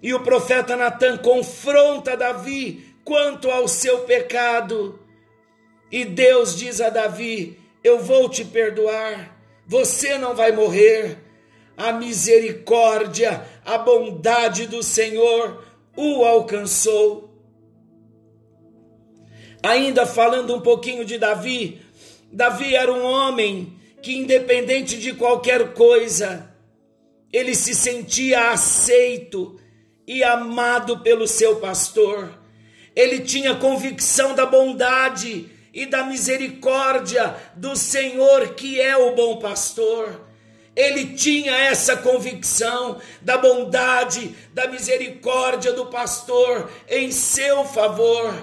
e 0.00 0.14
o 0.14 0.20
profeta 0.20 0.76
Natã 0.76 1.16
confronta 1.16 2.16
Davi 2.16 2.87
quanto 3.08 3.50
ao 3.50 3.66
seu 3.66 4.00
pecado. 4.00 5.00
E 5.90 6.04
Deus 6.04 6.54
diz 6.54 6.78
a 6.78 6.90
Davi: 6.90 7.58
Eu 7.82 8.00
vou 8.00 8.28
te 8.28 8.44
perdoar, 8.44 9.34
você 9.66 10.18
não 10.18 10.34
vai 10.34 10.52
morrer. 10.52 11.24
A 11.74 11.92
misericórdia, 11.92 13.46
a 13.64 13.78
bondade 13.78 14.66
do 14.66 14.82
Senhor 14.82 15.64
o 15.96 16.24
alcançou. 16.24 17.32
Ainda 19.62 20.04
falando 20.04 20.54
um 20.54 20.60
pouquinho 20.60 21.04
de 21.04 21.18
Davi, 21.18 21.80
Davi 22.32 22.74
era 22.74 22.92
um 22.92 23.04
homem 23.04 23.78
que, 24.02 24.16
independente 24.16 24.98
de 24.98 25.14
qualquer 25.14 25.72
coisa, 25.72 26.52
ele 27.32 27.54
se 27.54 27.74
sentia 27.74 28.50
aceito 28.50 29.58
e 30.04 30.24
amado 30.24 30.98
pelo 30.98 31.28
seu 31.28 31.56
pastor 31.56 32.37
ele 32.98 33.20
tinha 33.20 33.54
convicção 33.54 34.34
da 34.34 34.44
bondade 34.44 35.48
e 35.72 35.86
da 35.86 36.02
misericórdia 36.02 37.32
do 37.54 37.76
Senhor, 37.76 38.54
que 38.56 38.80
é 38.80 38.96
o 38.96 39.14
bom 39.14 39.38
pastor. 39.38 40.26
Ele 40.74 41.14
tinha 41.14 41.54
essa 41.54 41.96
convicção 41.96 43.00
da 43.22 43.38
bondade, 43.38 44.34
da 44.52 44.66
misericórdia 44.66 45.72
do 45.72 45.86
pastor 45.86 46.68
em 46.88 47.12
seu 47.12 47.64
favor. 47.64 48.34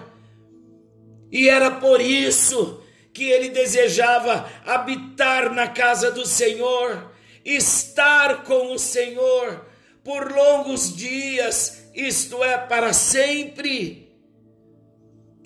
E 1.30 1.50
era 1.50 1.72
por 1.72 2.00
isso 2.00 2.82
que 3.14 3.26
ele 3.26 3.50
desejava 3.50 4.50
habitar 4.66 5.54
na 5.54 5.68
casa 5.68 6.12
do 6.12 6.26
Senhor, 6.26 7.12
estar 7.44 8.46
com 8.46 8.74
o 8.74 8.80
Senhor 8.80 9.66
por 10.02 10.32
longos 10.32 10.96
dias, 10.96 11.90
isto 11.94 12.42
é, 12.42 12.58
para 12.58 12.94
sempre. 12.94 14.05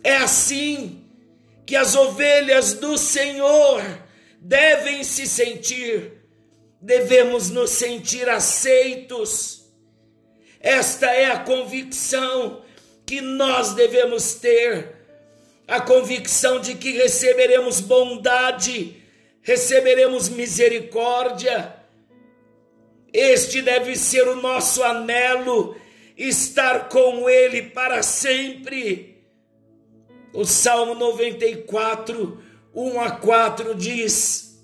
É 0.03 0.17
assim 0.17 1.03
que 1.65 1.75
as 1.75 1.95
ovelhas 1.95 2.73
do 2.73 2.97
Senhor 2.97 3.83
devem 4.39 5.03
se 5.03 5.27
sentir, 5.27 6.13
devemos 6.81 7.49
nos 7.49 7.71
sentir 7.71 8.27
aceitos. 8.29 9.65
Esta 10.59 11.07
é 11.07 11.25
a 11.25 11.39
convicção 11.39 12.63
que 13.05 13.21
nós 13.21 13.73
devemos 13.73 14.35
ter, 14.35 14.95
a 15.67 15.81
convicção 15.81 16.59
de 16.59 16.75
que 16.75 16.91
receberemos 16.91 17.79
bondade, 17.79 19.03
receberemos 19.41 20.29
misericórdia. 20.29 21.75
Este 23.11 23.61
deve 23.61 23.95
ser 23.95 24.27
o 24.27 24.35
nosso 24.35 24.83
anelo, 24.83 25.75
estar 26.17 26.89
com 26.89 27.29
Ele 27.29 27.63
para 27.63 28.03
sempre. 28.03 29.08
O 30.33 30.45
Salmo 30.45 30.93
94, 30.93 32.43
1 32.73 33.01
a 33.01 33.11
4 33.11 33.75
diz: 33.75 34.63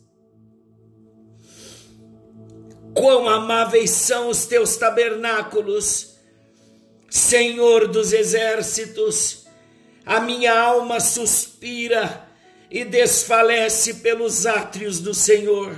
Quão 2.94 3.28
amáveis 3.28 3.90
são 3.90 4.30
os 4.30 4.46
teus 4.46 4.78
tabernáculos, 4.78 6.16
Senhor 7.10 7.88
dos 7.88 8.14
exércitos, 8.14 9.46
a 10.06 10.20
minha 10.20 10.58
alma 10.58 11.00
suspira 11.00 12.30
e 12.70 12.86
desfalece 12.86 13.96
pelos 13.96 14.46
átrios 14.46 15.00
do 15.00 15.14
Senhor. 15.14 15.76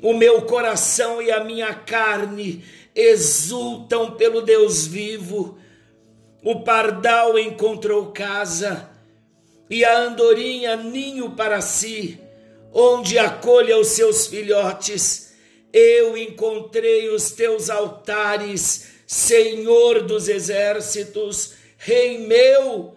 O 0.00 0.14
meu 0.14 0.42
coração 0.42 1.20
e 1.20 1.30
a 1.32 1.42
minha 1.42 1.74
carne 1.74 2.64
exultam 2.94 4.12
pelo 4.12 4.42
Deus 4.42 4.86
vivo 4.86 5.58
o 6.42 6.60
pardal 6.60 7.38
encontrou 7.38 8.12
casa 8.12 8.88
e 9.68 9.84
a 9.84 9.98
andorinha 9.98 10.76
ninho 10.76 11.32
para 11.32 11.60
si, 11.60 12.18
onde 12.72 13.18
acolha 13.18 13.78
os 13.78 13.88
seus 13.88 14.26
filhotes. 14.26 15.34
Eu 15.72 16.16
encontrei 16.16 17.08
os 17.10 17.32
teus 17.32 17.68
altares, 17.68 18.88
Senhor 19.06 20.02
dos 20.02 20.28
exércitos, 20.28 21.52
Rei 21.76 22.18
meu 22.18 22.94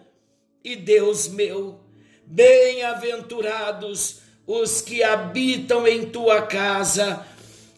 e 0.64 0.74
Deus 0.74 1.28
meu. 1.28 1.80
Bem-aventurados 2.24 4.22
os 4.46 4.80
que 4.80 5.02
habitam 5.02 5.86
em 5.86 6.06
tua 6.06 6.42
casa, 6.42 7.26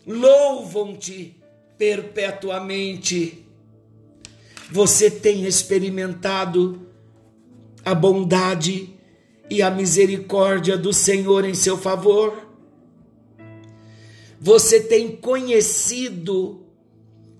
louvam-te 0.06 1.36
perpetuamente. 1.76 3.43
Você 4.70 5.10
tem 5.10 5.44
experimentado 5.44 6.88
a 7.84 7.94
bondade 7.94 8.94
e 9.50 9.62
a 9.62 9.70
misericórdia 9.70 10.76
do 10.76 10.92
Senhor 10.92 11.44
em 11.44 11.54
seu 11.54 11.76
favor? 11.76 12.48
Você 14.40 14.80
tem 14.80 15.16
conhecido, 15.16 16.66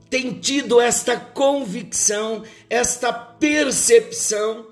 tem 0.09 0.33
tido 0.33 0.81
esta 0.81 1.19
convicção, 1.19 2.43
esta 2.69 3.13
percepção 3.13 4.69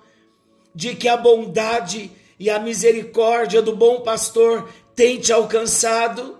de 0.74 0.94
que 0.94 1.08
a 1.08 1.16
bondade 1.16 2.10
e 2.38 2.50
a 2.50 2.58
misericórdia 2.58 3.62
do 3.62 3.74
bom 3.74 4.00
pastor 4.00 4.68
tem 4.94 5.18
te 5.18 5.32
alcançado? 5.32 6.38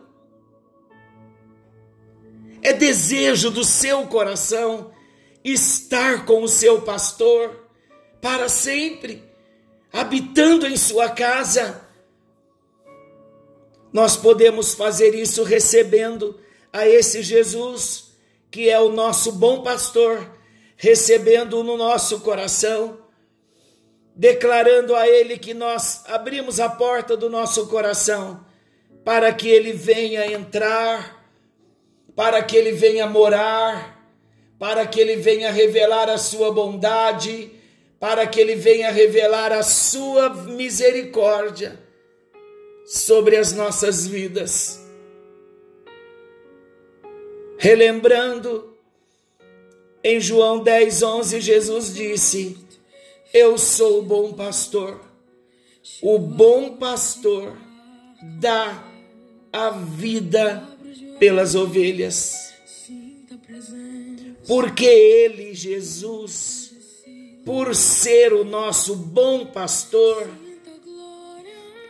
É 2.62 2.72
desejo 2.72 3.50
do 3.50 3.64
seu 3.64 4.06
coração 4.06 4.92
estar 5.44 6.24
com 6.24 6.42
o 6.42 6.48
seu 6.48 6.82
pastor 6.82 7.66
para 8.20 8.48
sempre, 8.48 9.24
habitando 9.92 10.66
em 10.66 10.76
sua 10.76 11.10
casa. 11.10 11.86
Nós 13.92 14.16
podemos 14.16 14.74
fazer 14.74 15.14
isso 15.14 15.42
recebendo 15.42 16.38
a 16.72 16.86
esse 16.86 17.22
Jesus, 17.22 18.12
que 18.50 18.70
é 18.70 18.78
o 18.78 18.90
nosso 18.90 19.32
bom 19.32 19.62
pastor, 19.62 20.30
recebendo 20.76 21.62
no 21.62 21.76
nosso 21.76 22.20
coração, 22.20 22.98
declarando 24.14 24.94
a 24.94 25.06
Ele 25.06 25.38
que 25.38 25.52
nós 25.52 26.04
abrimos 26.06 26.60
a 26.60 26.68
porta 26.68 27.16
do 27.16 27.28
nosso 27.28 27.66
coração 27.68 28.44
para 29.04 29.32
que 29.32 29.48
Ele 29.48 29.72
venha 29.72 30.26
entrar, 30.26 31.26
para 32.14 32.42
que 32.42 32.56
Ele 32.56 32.72
venha 32.72 33.06
morar 33.06 33.91
para 34.62 34.86
que 34.86 35.00
ele 35.00 35.16
venha 35.16 35.50
revelar 35.50 36.08
a 36.08 36.16
sua 36.16 36.52
bondade, 36.52 37.50
para 37.98 38.24
que 38.28 38.40
ele 38.40 38.54
venha 38.54 38.92
revelar 38.92 39.50
a 39.50 39.60
sua 39.60 40.32
misericórdia 40.32 41.80
sobre 42.86 43.36
as 43.36 43.52
nossas 43.52 44.06
vidas. 44.06 44.80
Relembrando, 47.58 48.76
em 50.04 50.20
João 50.20 50.62
10, 50.62 51.02
11, 51.02 51.40
Jesus 51.40 51.92
disse: 51.92 52.56
Eu 53.34 53.58
sou 53.58 53.98
o 53.98 54.02
bom 54.02 54.32
pastor. 54.32 55.00
O 56.00 56.20
bom 56.20 56.76
pastor 56.76 57.56
dá 58.38 58.84
a 59.52 59.70
vida 59.70 60.62
pelas 61.18 61.56
ovelhas. 61.56 62.52
Porque 64.46 64.84
Ele, 64.84 65.54
Jesus, 65.54 66.74
por 67.44 67.74
ser 67.74 68.32
o 68.32 68.44
nosso 68.44 68.96
bom 68.96 69.46
pastor, 69.46 70.28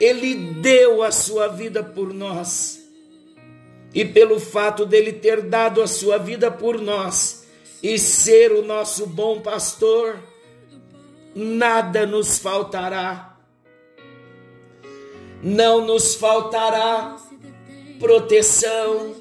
Ele 0.01 0.35
deu 0.35 1.03
a 1.03 1.11
sua 1.11 1.49
vida 1.49 1.83
por 1.83 2.13
nós. 2.13 2.81
E 3.95 4.05
pelo 4.05 4.41
fato 4.41 4.87
dele 4.87 5.13
ter 5.13 5.43
dado 5.43 5.83
a 5.83 5.87
sua 5.87 6.19
vida 6.19 6.51
por 6.51 6.81
nós 6.81 7.47
e 7.83 7.99
ser 7.99 8.53
o 8.53 8.63
nosso 8.63 9.07
bom 9.07 9.41
pastor, 9.41 10.19
nada 11.35 12.07
nos 12.07 12.39
faltará. 12.39 13.37
Não 15.43 15.85
nos 15.85 16.15
faltará 16.15 17.17
proteção, 17.99 19.15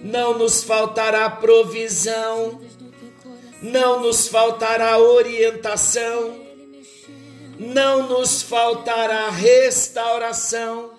não 0.00 0.38
nos 0.38 0.62
faltará 0.62 1.28
provisão, 1.30 2.60
não 3.62 4.00
nos 4.00 4.28
faltará 4.28 4.98
orientação, 4.98 6.40
não 7.58 8.08
nos 8.08 8.42
faltará 8.42 9.30
restauração. 9.30 10.96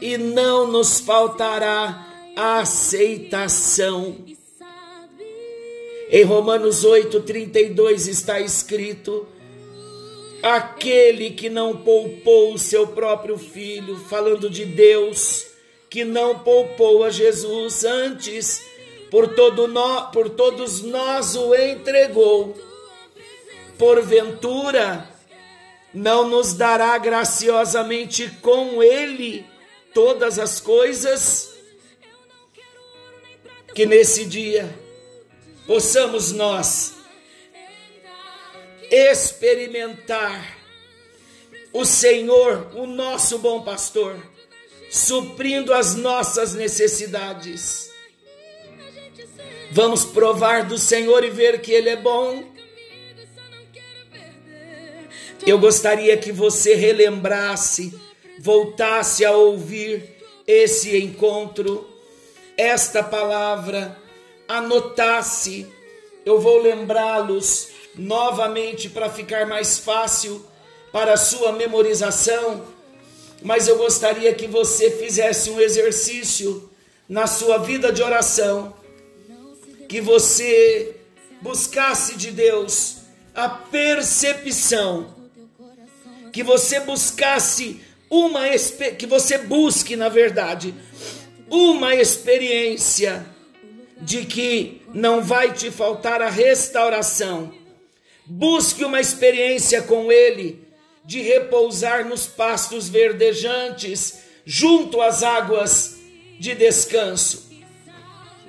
E 0.00 0.16
não 0.16 0.66
nos 0.66 0.98
faltará 0.98 2.06
aceitação. 2.34 4.16
Em 6.10 6.24
Romanos 6.24 6.84
8:32 6.84 8.08
está 8.08 8.40
escrito: 8.40 9.26
aquele 10.42 11.30
que 11.32 11.50
não 11.50 11.76
poupou 11.76 12.54
o 12.54 12.58
seu 12.58 12.86
próprio 12.86 13.36
filho, 13.36 13.96
falando 14.08 14.48
de 14.48 14.64
Deus, 14.64 15.46
que 15.90 16.04
não 16.04 16.38
poupou 16.38 17.02
a 17.02 17.10
Jesus 17.10 17.84
antes, 17.84 18.64
por, 19.10 19.34
todo 19.34 19.66
no, 19.66 20.10
por 20.12 20.30
todos 20.30 20.82
nós 20.82 21.34
o 21.34 21.52
entregou. 21.52 22.56
Porventura, 23.76 25.08
não 25.92 26.28
nos 26.28 26.54
dará 26.54 26.96
graciosamente 26.96 28.30
com 28.40 28.80
ele 28.80 29.44
todas 29.92 30.38
as 30.38 30.60
coisas? 30.60 31.52
Que 33.74 33.84
nesse 33.84 34.24
dia 34.24 34.72
possamos 35.66 36.30
nós 36.30 36.94
experimentar 38.90 40.58
o 41.72 41.84
Senhor, 41.84 42.70
o 42.74 42.86
nosso 42.86 43.38
bom 43.38 43.62
pastor, 43.62 44.20
suprindo 44.90 45.72
as 45.72 45.94
nossas 45.94 46.52
necessidades. 46.52 47.90
Vamos 49.70 50.04
provar 50.04 50.66
do 50.66 50.76
Senhor 50.76 51.22
e 51.22 51.30
ver 51.30 51.60
que 51.60 51.70
Ele 51.70 51.90
é 51.90 51.96
bom. 51.96 52.42
Eu 55.46 55.58
gostaria 55.58 56.16
que 56.16 56.32
você 56.32 56.74
relembrasse, 56.74 57.98
voltasse 58.40 59.24
a 59.24 59.30
ouvir 59.30 60.16
esse 60.46 60.98
encontro, 60.98 61.88
esta 62.56 63.02
palavra, 63.02 63.96
anotasse. 64.48 65.66
Eu 66.26 66.40
vou 66.40 66.60
lembrá-los 66.60 67.68
novamente 67.94 68.90
para 68.90 69.08
ficar 69.08 69.46
mais 69.46 69.78
fácil 69.78 70.44
para 70.92 71.12
a 71.12 71.16
sua 71.16 71.52
memorização, 71.52 72.66
mas 73.42 73.68
eu 73.68 73.76
gostaria 73.78 74.32
que 74.34 74.46
você 74.46 74.90
fizesse 74.90 75.50
um 75.50 75.60
exercício 75.60 76.70
na 77.08 77.26
sua 77.26 77.58
vida 77.58 77.92
de 77.92 78.02
oração, 78.02 78.74
que 79.88 80.00
você 80.00 80.96
buscasse 81.40 82.16
de 82.16 82.30
Deus 82.30 82.98
a 83.34 83.48
percepção, 83.48 85.14
que 86.32 86.42
você 86.42 86.80
buscasse 86.80 87.80
uma 88.08 88.40
que 88.98 89.06
você 89.06 89.38
busque, 89.38 89.96
na 89.96 90.08
verdade, 90.08 90.74
uma 91.48 91.94
experiência 91.94 93.24
de 94.00 94.24
que 94.24 94.82
não 94.92 95.22
vai 95.22 95.52
te 95.52 95.70
faltar 95.70 96.20
a 96.20 96.28
restauração. 96.28 97.52
Busque 98.26 98.84
uma 98.84 99.00
experiência 99.00 99.82
com 99.82 100.10
Ele 100.10 100.69
de 101.04 101.20
repousar 101.22 102.06
nos 102.06 102.26
pastos 102.26 102.88
verdejantes, 102.88 104.20
junto 104.44 105.00
às 105.00 105.22
águas 105.22 105.96
de 106.38 106.54
descanso. 106.54 107.50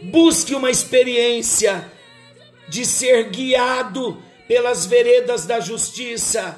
Busque 0.03 0.55
uma 0.55 0.71
experiência 0.71 1.91
de 2.67 2.85
ser 2.85 3.29
guiado 3.29 4.21
pelas 4.47 4.85
veredas 4.85 5.45
da 5.45 5.59
justiça. 5.59 6.57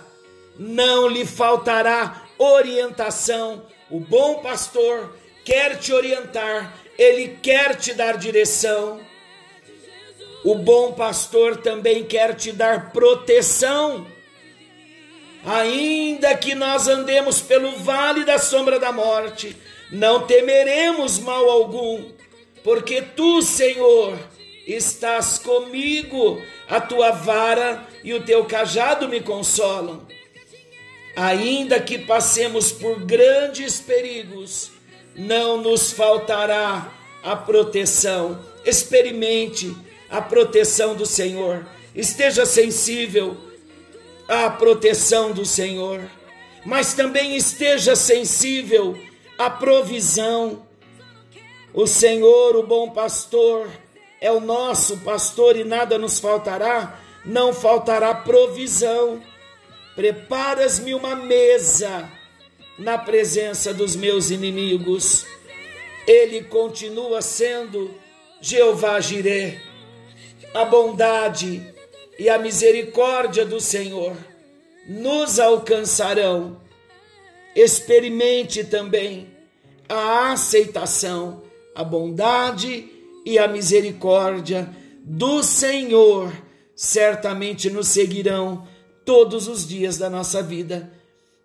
Não 0.58 1.08
lhe 1.08 1.26
faltará 1.26 2.24
orientação. 2.38 3.66
O 3.90 4.00
bom 4.00 4.36
pastor 4.36 5.18
quer 5.44 5.78
te 5.78 5.92
orientar, 5.92 6.78
ele 6.98 7.38
quer 7.42 7.76
te 7.76 7.94
dar 7.94 8.18
direção. 8.18 9.00
O 10.44 10.56
bom 10.56 10.94
pastor 10.94 11.58
também 11.58 12.04
quer 12.04 12.36
te 12.36 12.52
dar 12.52 12.92
proteção 12.92 14.06
Ainda 15.46 16.36
que 16.38 16.56
nós 16.56 16.88
andemos 16.88 17.42
pelo 17.42 17.74
vale 17.78 18.24
da 18.24 18.38
sombra 18.38 18.80
da 18.80 18.92
morte, 18.92 19.56
não 19.92 20.26
temeremos 20.26 21.20
mal 21.20 21.50
algum, 21.50 22.12
porque 22.64 23.02
tu, 23.02 23.42
Senhor, 23.42 24.18
estás 24.66 25.38
comigo, 25.38 26.42
a 26.70 26.80
tua 26.80 27.12
vara 27.12 27.86
e 28.04 28.14
o 28.14 28.24
teu 28.24 28.46
cajado 28.46 29.10
me 29.10 29.20
consolam. 29.20 30.08
Ainda 31.16 31.80
que 31.80 32.00
passemos 32.00 32.72
por 32.72 33.02
grandes 33.02 33.80
perigos, 33.80 34.72
não 35.16 35.58
nos 35.58 35.92
faltará 35.92 36.92
a 37.22 37.36
proteção. 37.36 38.40
Experimente 38.66 39.76
a 40.10 40.22
proteção 40.22 40.96
do 40.96 41.06
Senhor. 41.06 41.68
Esteja 41.94 42.46
sensível 42.46 43.38
à 44.28 44.50
proteção 44.50 45.32
do 45.32 45.46
Senhor, 45.46 46.02
mas 46.66 46.94
também 46.94 47.36
esteja 47.36 47.96
sensível 47.96 48.98
à 49.38 49.50
provisão. 49.50 50.66
O 51.74 51.88
Senhor, 51.88 52.56
o 52.56 52.64
bom 52.64 52.92
pastor, 52.92 53.68
é 54.22 54.32
o 54.32 54.40
nosso 54.40 54.98
pastor 55.00 55.58
e 55.58 55.64
nada 55.64 55.98
nos 55.98 56.20
faltará, 56.20 57.00
não 57.26 57.54
faltará 57.54 58.14
provisão. 58.14 59.22
Preparas-me 59.96 60.94
uma 60.94 61.16
mesa 61.16 62.10
na 62.78 62.98
presença 62.98 63.74
dos 63.74 63.96
meus 63.96 64.32
inimigos. 64.32 65.26
Ele 66.08 66.44
continua 66.44 67.22
sendo 67.22 67.94
Jeová 68.42 69.00
Jireh, 69.00 69.62
a 70.54 70.66
bondade 70.66 71.74
e 72.18 72.30
a 72.30 72.38
misericórdia 72.38 73.46
do 73.46 73.60
Senhor 73.60 74.16
nos 74.88 75.40
alcançarão. 75.40 76.62
Experimente 77.56 78.64
também 78.64 79.30
a 79.88 80.32
aceitação, 80.32 81.44
a 81.76 81.84
bondade 81.84 82.90
e 83.26 83.38
a 83.38 83.48
misericórdia 83.48 84.70
do 85.04 85.44
Senhor, 85.44 86.34
certamente 86.76 87.70
nos 87.70 87.90
seguirão 87.90 88.68
todos 89.06 89.48
os 89.48 89.68
dias 89.68 89.98
da 89.98 90.10
nossa 90.10 90.42
vida. 90.42 90.92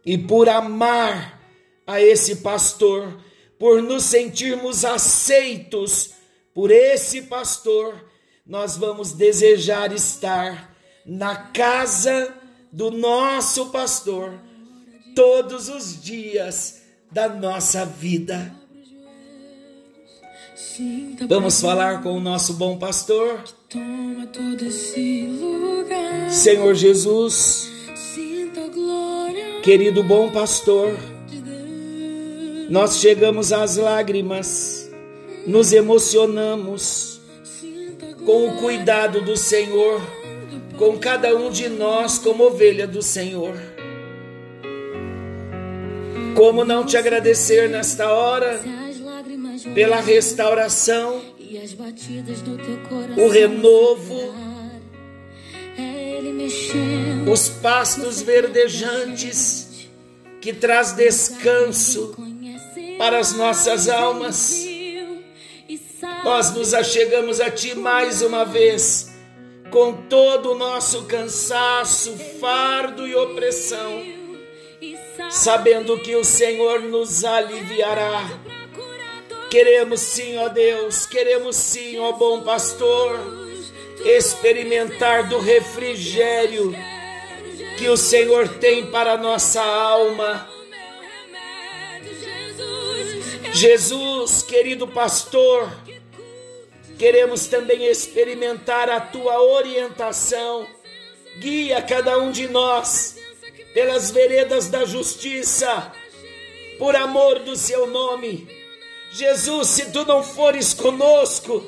E 0.04 0.16
por 0.16 0.48
amar 0.48 1.40
a 1.86 2.00
esse 2.00 2.36
pastor, 2.36 3.20
por 3.58 3.82
nos 3.82 4.04
sentirmos 4.04 4.84
aceitos 4.84 6.12
por 6.54 6.70
esse 6.70 7.22
pastor, 7.22 8.07
nós 8.48 8.78
vamos 8.78 9.12
desejar 9.12 9.92
estar 9.92 10.74
na 11.04 11.36
casa 11.36 12.34
do 12.72 12.90
nosso 12.90 13.66
pastor 13.66 14.40
todos 15.14 15.68
os 15.68 16.02
dias 16.02 16.80
da 17.12 17.28
nossa 17.28 17.84
vida. 17.84 18.50
Vamos 21.28 21.60
falar 21.60 22.02
com 22.02 22.16
o 22.16 22.20
nosso 22.20 22.54
bom 22.54 22.78
pastor. 22.78 23.44
Senhor 26.30 26.74
Jesus, 26.74 27.70
querido 29.62 30.02
bom 30.02 30.30
pastor, 30.30 30.96
nós 32.70 32.96
chegamos 32.98 33.52
às 33.52 33.76
lágrimas, 33.76 34.88
nos 35.46 35.72
emocionamos 35.72 37.17
com 38.28 38.46
o 38.46 38.56
cuidado 38.56 39.22
do 39.22 39.38
Senhor, 39.38 40.02
com 40.76 40.98
cada 40.98 41.34
um 41.34 41.50
de 41.50 41.66
nós 41.66 42.18
como 42.18 42.44
ovelha 42.44 42.86
do 42.86 43.00
Senhor. 43.00 43.54
Como 46.36 46.62
não 46.62 46.84
te 46.84 46.98
agradecer 46.98 47.70
nesta 47.70 48.12
hora 48.12 48.60
pela 49.74 50.02
restauração, 50.02 51.22
o 53.16 53.28
renovo, 53.28 54.34
os 57.32 57.48
pastos 57.48 58.20
verdejantes 58.20 59.88
que 60.38 60.52
traz 60.52 60.92
descanso 60.92 62.14
para 62.98 63.20
as 63.20 63.32
nossas 63.32 63.88
almas. 63.88 64.67
Nós 66.28 66.52
nos 66.52 66.74
achegamos 66.74 67.40
a 67.40 67.50
Ti 67.50 67.74
mais 67.74 68.20
uma 68.20 68.44
vez, 68.44 69.08
com 69.70 69.94
todo 70.10 70.52
o 70.52 70.58
nosso 70.58 71.04
cansaço, 71.04 72.18
fardo 72.38 73.06
e 73.06 73.14
opressão, 73.16 74.04
sabendo 75.30 75.98
que 76.00 76.14
o 76.16 76.22
Senhor 76.22 76.82
nos 76.82 77.24
aliviará. 77.24 78.28
Queremos 79.50 80.00
sim, 80.00 80.36
ó 80.36 80.50
Deus, 80.50 81.06
queremos 81.06 81.56
sim, 81.56 81.98
ó 81.98 82.12
bom 82.12 82.42
pastor, 82.42 83.18
experimentar 84.04 85.30
do 85.30 85.38
refrigério 85.38 86.74
que 87.78 87.88
o 87.88 87.96
Senhor 87.96 88.46
tem 88.58 88.90
para 88.90 89.16
nossa 89.16 89.62
alma. 89.62 90.46
Jesus, 93.50 94.42
querido 94.42 94.86
pastor, 94.86 95.72
queremos 96.98 97.46
também 97.46 97.86
experimentar 97.86 98.90
a 98.90 99.00
tua 99.00 99.40
orientação. 99.40 100.66
Guia 101.38 101.80
cada 101.80 102.18
um 102.18 102.32
de 102.32 102.48
nós 102.48 103.16
pelas 103.72 104.10
veredas 104.10 104.68
da 104.68 104.84
justiça, 104.84 105.92
por 106.78 106.96
amor 106.96 107.38
do 107.38 107.54
seu 107.54 107.86
nome. 107.86 108.48
Jesus, 109.12 109.68
se 109.68 109.92
tu 109.92 110.04
não 110.04 110.22
fores 110.22 110.74
conosco, 110.74 111.64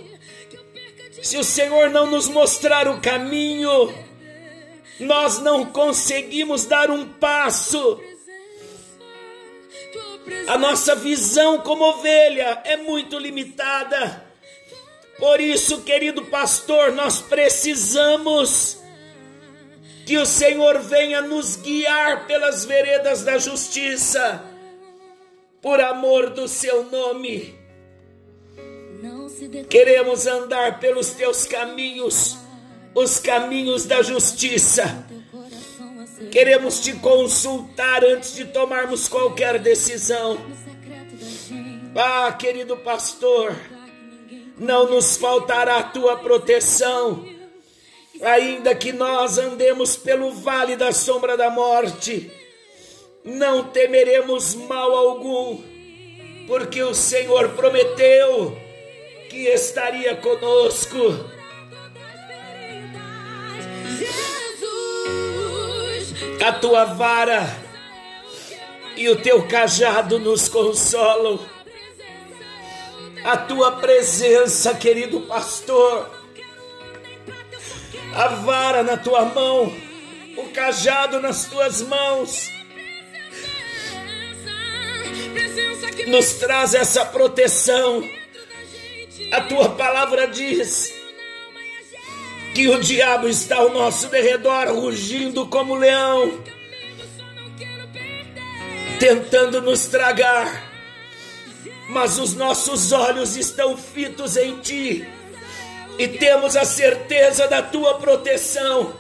se 1.22 1.36
o 1.36 1.44
Senhor 1.44 1.88
não 1.90 2.06
nos 2.06 2.28
mostrar 2.28 2.88
o 2.88 3.00
caminho, 3.00 3.94
nós 4.98 5.38
não 5.38 5.66
conseguimos 5.66 6.66
dar 6.66 6.90
um 6.90 7.06
passo. 7.06 8.00
A 10.48 10.58
nossa 10.58 10.96
visão 10.96 11.58
como 11.58 11.84
ovelha 11.84 12.60
é 12.64 12.76
muito 12.76 13.18
limitada. 13.18 14.29
Por 15.20 15.38
isso, 15.38 15.82
querido 15.82 16.24
pastor, 16.24 16.92
nós 16.92 17.20
precisamos 17.20 18.78
que 20.06 20.16
o 20.16 20.24
Senhor 20.24 20.80
venha 20.80 21.20
nos 21.20 21.56
guiar 21.56 22.26
pelas 22.26 22.64
veredas 22.64 23.22
da 23.22 23.36
justiça, 23.36 24.42
por 25.60 25.78
amor 25.78 26.30
do 26.30 26.48
seu 26.48 26.84
nome. 26.90 27.54
Queremos 29.68 30.26
andar 30.26 30.80
pelos 30.80 31.10
teus 31.10 31.44
caminhos, 31.44 32.38
os 32.94 33.20
caminhos 33.20 33.84
da 33.84 34.02
justiça. 34.02 35.06
Queremos 36.32 36.80
te 36.80 36.94
consultar 36.94 38.02
antes 38.04 38.34
de 38.34 38.46
tomarmos 38.46 39.06
qualquer 39.06 39.58
decisão. 39.58 40.38
Ah, 41.94 42.32
querido 42.32 42.76
pastor, 42.78 43.54
não 44.60 44.90
nos 44.90 45.16
faltará 45.16 45.78
a 45.78 45.82
tua 45.82 46.18
proteção, 46.18 47.26
ainda 48.20 48.74
que 48.74 48.92
nós 48.92 49.38
andemos 49.38 49.96
pelo 49.96 50.32
vale 50.32 50.76
da 50.76 50.92
sombra 50.92 51.34
da 51.34 51.48
morte, 51.48 52.30
não 53.24 53.64
temeremos 53.64 54.54
mal 54.54 54.94
algum, 54.94 55.62
porque 56.46 56.82
o 56.82 56.94
Senhor 56.94 57.48
prometeu 57.50 58.54
que 59.30 59.46
estaria 59.48 60.14
conosco. 60.16 60.98
A 66.44 66.52
tua 66.52 66.84
vara 66.84 67.46
e 68.94 69.08
o 69.08 69.16
teu 69.16 69.46
cajado 69.48 70.18
nos 70.18 70.50
consolam. 70.50 71.38
A 73.24 73.36
tua 73.36 73.72
presença, 73.72 74.74
querido 74.74 75.20
pastor, 75.22 76.10
a 78.14 78.28
vara 78.28 78.82
na 78.82 78.96
tua 78.96 79.24
mão, 79.26 79.72
o 80.36 80.48
cajado 80.52 81.20
nas 81.20 81.44
tuas 81.44 81.82
mãos, 81.82 82.50
nos 86.06 86.34
traz 86.34 86.74
essa 86.74 87.04
proteção. 87.04 88.02
A 89.32 89.42
tua 89.42 89.70
palavra 89.70 90.26
diz 90.26 90.92
que 92.54 92.68
o 92.68 92.80
diabo 92.80 93.28
está 93.28 93.56
ao 93.56 93.70
nosso 93.70 94.08
derredor, 94.08 94.68
rugindo 94.68 95.46
como 95.46 95.74
leão, 95.74 96.42
tentando 98.98 99.62
nos 99.62 99.86
tragar, 99.86 100.69
mas 101.90 102.18
os 102.18 102.34
nossos 102.34 102.92
olhos 102.92 103.36
estão 103.36 103.76
fitos 103.76 104.36
em 104.36 104.60
ti 104.60 105.04
e 105.98 106.06
temos 106.06 106.56
a 106.56 106.64
certeza 106.64 107.48
da 107.48 107.62
tua 107.62 107.98
proteção. 107.98 108.94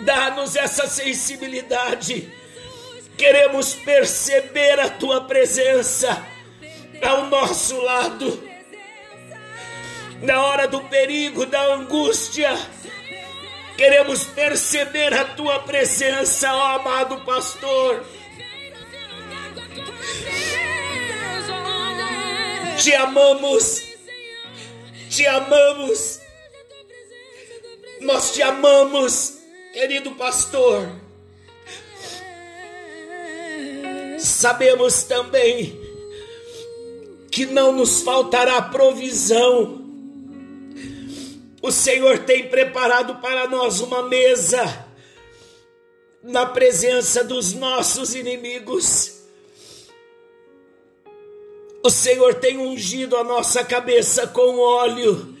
Dá-nos 0.00 0.56
essa 0.56 0.88
sensibilidade, 0.88 2.30
queremos 3.16 3.74
perceber 3.74 4.80
a 4.80 4.90
tua 4.90 5.22
presença 5.22 6.26
ao 7.00 7.26
nosso 7.26 7.80
lado 7.80 8.42
na 10.22 10.42
hora 10.42 10.66
do 10.66 10.80
perigo, 10.82 11.46
da 11.46 11.74
angústia. 11.74 12.50
Queremos 13.76 14.24
perceber 14.24 15.14
a 15.14 15.24
tua 15.24 15.60
presença, 15.60 16.52
ó 16.52 16.78
amado 16.78 17.20
pastor. 17.24 18.04
Te 22.86 22.94
amamos, 22.94 23.82
te 25.10 25.26
amamos, 25.26 26.20
nós 28.00 28.32
te 28.32 28.40
amamos, 28.42 29.38
querido 29.72 30.12
pastor. 30.12 30.88
Sabemos 34.20 35.02
também 35.02 35.76
que 37.28 37.44
não 37.44 37.72
nos 37.72 38.02
faltará 38.02 38.62
provisão 38.62 39.84
o 41.60 41.72
Senhor 41.72 42.20
tem 42.20 42.48
preparado 42.48 43.16
para 43.16 43.48
nós 43.48 43.80
uma 43.80 44.04
mesa 44.04 44.86
na 46.22 46.46
presença 46.46 47.24
dos 47.24 47.52
nossos 47.52 48.14
inimigos. 48.14 49.15
O 51.86 51.90
Senhor 51.90 52.34
tem 52.34 52.58
ungido 52.58 53.16
a 53.16 53.22
nossa 53.22 53.64
cabeça 53.64 54.26
com 54.26 54.58
óleo 54.58 55.38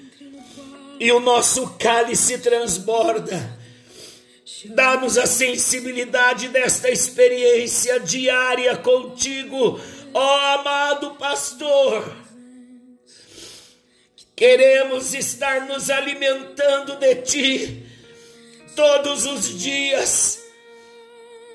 e 1.00 1.10
o 1.10 1.18
nosso 1.18 1.70
cálice 1.70 2.38
transborda. 2.38 3.58
Dá-nos 4.66 5.18
a 5.18 5.26
sensibilidade 5.26 6.46
desta 6.46 6.88
experiência 6.88 7.98
diária 7.98 8.76
contigo, 8.76 9.80
ó 10.14 10.54
amado 10.54 11.16
pastor 11.16 12.14
Queremos 14.36 15.14
estar 15.14 15.66
nos 15.66 15.90
alimentando 15.90 16.94
de 16.94 17.14
Ti 17.22 17.86
todos 18.76 19.26
os 19.26 19.58
dias. 19.58 20.45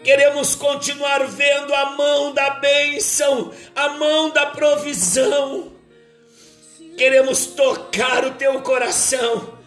Queremos 0.04 0.56
continuar 0.56 1.28
vendo 1.28 1.74
a 1.74 1.92
mão 1.92 2.34
da 2.34 2.52
bênção, 2.52 3.52
a 3.76 3.90
mão 3.90 4.30
da 4.32 4.48
provisão. 4.48 5.72
Queremos 6.98 7.46
tocar 7.48 8.26
o 8.26 8.32
Teu 8.32 8.62
coração. 8.62 9.60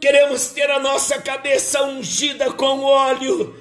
Queremos 0.00 0.48
ter 0.48 0.70
a 0.70 0.78
nossa 0.78 1.20
cabeça 1.20 1.82
ungida 1.82 2.52
com 2.52 2.82
óleo. 2.82 3.56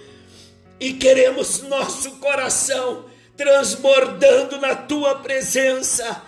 E 0.80 0.94
queremos 0.94 1.64
nosso 1.64 2.12
coração 2.18 3.06
transbordando 3.36 4.60
na 4.60 4.76
Tua 4.76 5.16
presença 5.16 6.24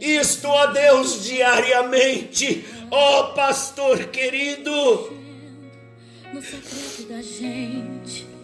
isto, 0.00 0.48
ó 0.48 0.66
Deus, 0.68 1.24
diariamente, 1.24 2.64
ó 2.90 3.34
Pastor 3.34 4.06
querido. 4.06 5.12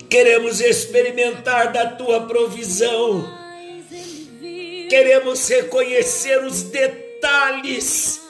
Queremos 0.09 0.61
experimentar 0.61 1.72
da 1.72 1.90
tua 1.90 2.26
provisão, 2.26 3.28
queremos 4.88 5.48
reconhecer 5.48 6.44
os 6.44 6.62
detalhes, 6.62 8.22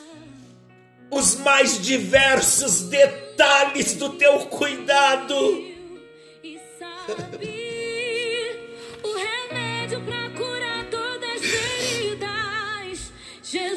os 1.11 1.37
mais 1.37 1.81
diversos 1.81 2.83
detalhes 2.83 3.95
do 3.95 4.11
teu 4.11 4.39
cuidado. 4.47 5.35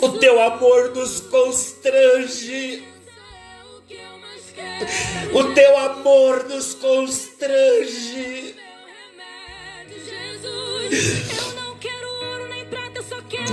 O 0.01 0.09
teu 0.17 0.41
amor 0.41 0.95
nos 0.95 1.19
constrange. 1.21 2.88
O 5.33 5.53
teu 5.53 5.77
amor 5.77 6.47
nos 6.49 6.73
constrange. 6.73 8.55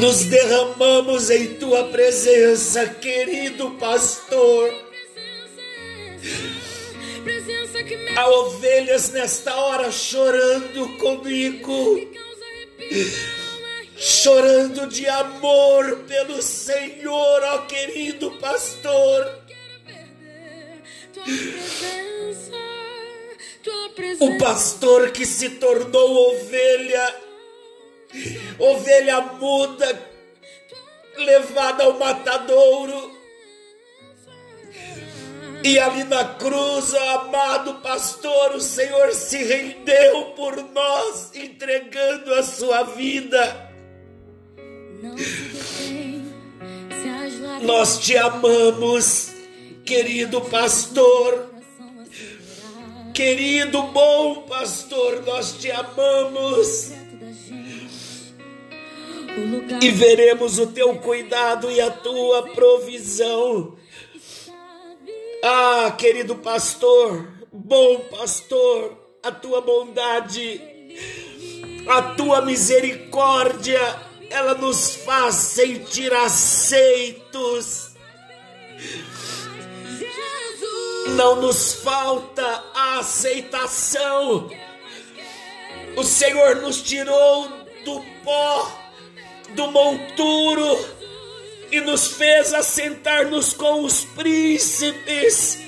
Nos 0.00 0.24
derramamos 0.24 1.30
em 1.30 1.54
tua 1.54 1.84
presença, 1.88 2.86
querido 2.86 3.70
pastor. 3.72 4.86
Há 8.16 8.28
ovelhas 8.28 9.11
nesta 9.11 9.54
hora 9.54 9.90
chorando 9.90 10.96
comigo, 10.98 12.00
chorando 13.96 14.86
de 14.86 15.07
amor 15.07 16.04
pelo 16.09 16.40
Senhor, 16.42 17.42
ó 17.42 17.59
querido 17.66 18.30
pastor. 18.32 19.45
O 24.20 24.39
pastor 24.39 25.11
que 25.11 25.27
se 25.27 25.51
tornou 25.51 26.31
ovelha, 26.31 27.16
ovelha 28.59 29.20
muda, 29.20 30.11
levada 31.16 31.85
ao 31.85 31.99
matadouro. 31.99 33.16
E 35.64 35.79
ali 35.81 36.05
na 36.05 36.24
cruz, 36.35 36.95
amado 36.95 37.81
pastor, 37.81 38.55
o 38.55 38.61
Senhor 38.61 39.12
se 39.12 39.43
rendeu 39.43 40.27
por 40.37 40.57
nós, 40.72 41.33
entregando 41.35 42.35
a 42.35 42.43
sua 42.43 42.85
vida. 42.85 43.72
Nós 47.62 47.99
te 47.99 48.16
amamos, 48.16 49.36
querido 49.87 50.41
pastor. 50.41 51.55
Querido 53.14 53.82
bom 53.84 54.43
pastor, 54.43 55.22
nós 55.24 55.53
te 55.53 55.70
amamos. 55.70 56.91
E 59.80 59.91
veremos 59.91 60.59
o 60.59 60.66
teu 60.66 60.97
cuidado 60.97 61.70
e 61.70 61.80
a 61.80 61.91
tua 61.91 62.43
provisão. 62.51 63.76
Ah, 65.43 65.95
querido 65.97 66.37
pastor, 66.37 67.28
bom 67.53 68.01
pastor, 68.11 68.99
a 69.22 69.30
tua 69.30 69.61
bondade, 69.61 70.61
a 71.89 72.03
tua 72.14 72.43
misericórdia, 72.43 73.80
ela 74.30 74.55
nos 74.55 74.97
faz 74.97 75.37
sentir 75.37 76.12
aceitos 76.12 77.87
não 81.11 81.36
nos 81.36 81.74
falta 81.74 82.64
a 82.74 82.98
aceitação. 82.98 84.50
O 85.96 86.04
Senhor 86.04 86.57
nos 86.57 86.82
tirou 86.82 87.48
do 87.84 88.02
pó, 88.24 88.70
do 89.50 89.70
monturo, 89.70 90.96
e 91.70 91.80
nos 91.80 92.09
fez 92.09 92.52
assentar-nos 92.52 93.52
com 93.52 93.82
os 93.82 94.04
príncipes. 94.04 95.59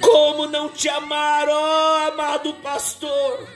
Como 0.00 0.46
não 0.46 0.68
te 0.68 0.88
amar, 0.88 1.48
ó 1.48 2.08
amado 2.08 2.54
pastor? 2.54 3.48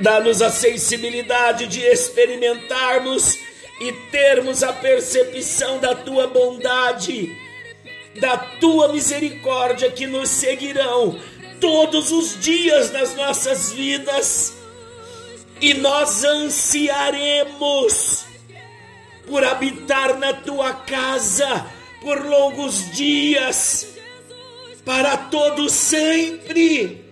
Dá-nos 0.00 0.42
a 0.42 0.50
sensibilidade 0.50 1.66
de 1.66 1.80
experimentarmos 1.80 3.38
e 3.80 3.92
termos 4.10 4.62
a 4.62 4.72
percepção 4.72 5.78
da 5.78 5.94
tua 5.94 6.26
bondade, 6.26 7.36
da 8.18 8.36
tua 8.36 8.92
misericórdia 8.92 9.90
que 9.90 10.06
nos 10.06 10.30
seguirão 10.30 11.18
todos 11.60 12.10
os 12.12 12.40
dias 12.40 12.90
nas 12.90 13.14
nossas 13.14 13.72
vidas, 13.72 14.54
e 15.60 15.74
nós 15.74 16.24
ansiaremos 16.24 18.24
por 19.26 19.44
habitar 19.44 20.18
na 20.18 20.32
tua 20.32 20.72
casa 20.72 21.66
por 22.00 22.24
longos 22.24 22.90
dias, 22.92 23.88
para 24.84 25.16
todo 25.16 25.68
sempre. 25.68 27.04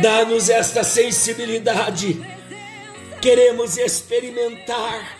Dá-nos 0.00 0.48
esta 0.48 0.84
sensibilidade 0.84 2.35
queremos 3.26 3.76
experimentar, 3.76 5.18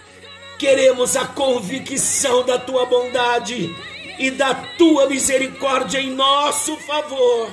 queremos 0.60 1.16
a 1.16 1.26
convicção 1.26 2.46
da 2.46 2.56
tua 2.56 2.86
bondade 2.86 3.74
e 4.16 4.30
da 4.30 4.54
tua 4.54 5.08
misericórdia 5.08 5.98
em 5.98 6.12
nosso 6.12 6.76
favor. 6.76 7.50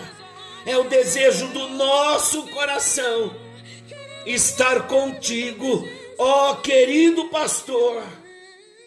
É 0.64 0.78
o 0.78 0.84
desejo 0.84 1.48
do 1.48 1.70
nosso 1.70 2.44
coração 2.52 3.34
estar 4.28 4.86
contigo, 4.88 5.90
ó 6.20 6.54
querido 6.58 7.30
pastor. 7.30 8.04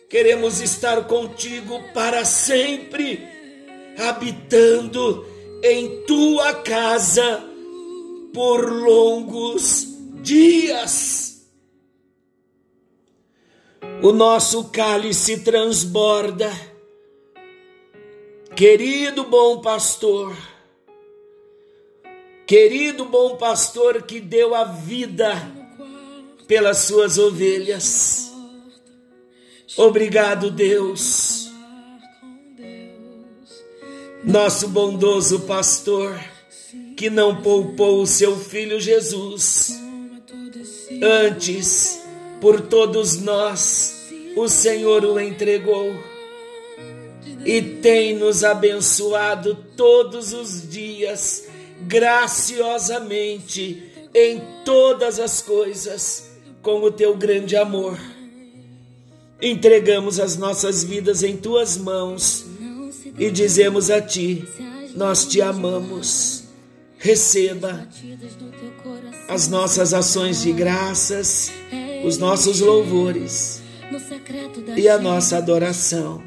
Queremos 0.09 0.61
estar 0.61 1.03
contigo 1.09 1.83
para 1.93 2.25
sempre, 2.25 3.27
habitando 3.99 5.27
em 5.65 6.05
tua 6.07 6.55
casa 6.55 7.43
por 8.33 8.73
longos 8.73 9.85
dias 10.23 11.36
o 14.03 14.13
nosso 14.13 14.65
cálice 14.65 15.39
transborda. 15.41 16.51
Querido 18.55 19.25
bom 19.25 19.61
pastor, 19.61 20.35
querido 22.47 23.05
bom 23.05 23.37
pastor 23.37 24.03
que 24.03 24.21
deu 24.21 24.55
a 24.55 24.65
vida 24.65 25.35
pelas 26.47 26.79
suas 26.79 27.19
ovelhas. 27.19 28.33
Obrigado, 29.77 30.51
Deus. 30.51 31.51
Nosso 34.25 34.69
bondoso 34.69 35.41
pastor 35.41 36.19
que 36.97 37.11
não 37.11 37.43
poupou 37.43 38.01
o 38.01 38.07
seu 38.07 38.39
filho 38.39 38.81
Jesus. 38.81 39.79
Antes, 41.03 42.06
por 42.41 42.61
todos 42.61 43.21
nós, 43.21 44.09
o 44.37 44.49
Senhor 44.49 45.05
o 45.05 45.19
entregou 45.19 45.97
e 47.45 47.63
tem 47.63 48.17
nos 48.17 48.43
abençoado 48.43 49.57
todos 49.77 50.33
os 50.33 50.69
dias, 50.69 51.45
graciosamente, 51.83 53.93
em 54.13 54.43
todas 54.65 55.21
as 55.21 55.41
coisas, 55.41 56.31
com 56.61 56.83
o 56.83 56.91
teu 56.91 57.17
grande 57.17 57.55
amor. 57.55 57.97
Entregamos 59.41 60.19
as 60.19 60.37
nossas 60.37 60.83
vidas 60.83 61.23
em 61.23 61.37
tuas 61.37 61.77
mãos 61.77 62.45
e 63.19 63.31
dizemos 63.31 63.91
a 63.91 64.01
ti: 64.01 64.45
Nós 64.95 65.27
te 65.27 65.41
amamos. 65.41 66.45
Receba 66.99 67.87
as 69.29 69.49
nossas 69.49 69.93
ações 69.93 70.43
de 70.43 70.51
graças 70.51 71.53
os 72.07 72.19
nossos 72.19 72.61
louvores 72.61 73.61
e 74.77 74.89
a 74.89 74.97
nossa 74.97 75.39
adoração. 75.39 76.23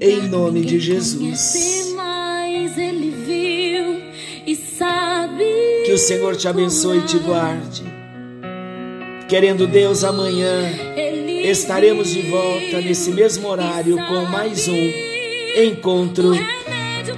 Em 0.00 0.22
nome 0.22 0.62
de 0.62 0.80
Jesus. 0.80 1.94
Que 5.84 5.92
o 5.92 5.98
Senhor 5.98 6.34
te 6.34 6.48
abençoe 6.48 6.98
e 6.98 7.02
te 7.02 7.18
guarde. 7.18 7.84
Querendo 9.28 9.68
Deus, 9.68 10.02
amanhã 10.02 10.68
estaremos 11.44 12.10
de 12.10 12.22
volta 12.22 12.80
nesse 12.80 13.12
mesmo 13.12 13.46
horário 13.46 13.96
com 14.08 14.24
mais 14.24 14.66
um 14.66 14.90
encontro 15.56 16.32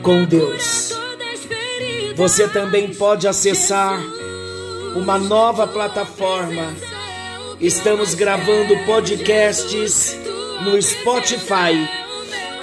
com 0.03 0.27
Deus. 0.27 0.93
Você 2.17 2.47
também 2.49 2.93
pode 2.93 3.27
acessar 3.27 3.99
uma 4.95 5.17
nova 5.17 5.67
plataforma 5.67 6.92
Estamos 7.63 8.15
gravando 8.15 8.77
podcasts 8.85 10.19
no 10.65 10.83
Spotify. 10.83 11.89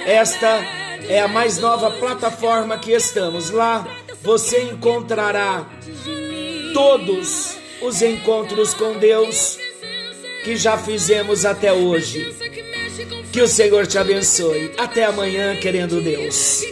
Esta 0.04 0.62
é 1.08 1.20
a 1.20 1.26
mais 1.26 1.56
nova 1.56 1.90
plataforma 1.90 2.76
que 2.76 2.92
estamos. 2.92 3.48
Lá 3.48 3.88
você 4.22 4.64
encontrará 4.64 5.66
todos 6.74 7.56
os 7.80 8.02
encontros 8.02 8.74
com 8.74 8.98
Deus 8.98 9.58
que 10.44 10.54
já 10.54 10.76
fizemos 10.76 11.46
até 11.46 11.72
hoje. 11.72 12.36
Que 13.32 13.40
o 13.40 13.48
Senhor 13.48 13.86
te 13.86 13.96
abençoe. 13.96 14.70
Até 14.76 15.04
amanhã, 15.06 15.56
querendo 15.56 16.02
Deus. 16.02 16.62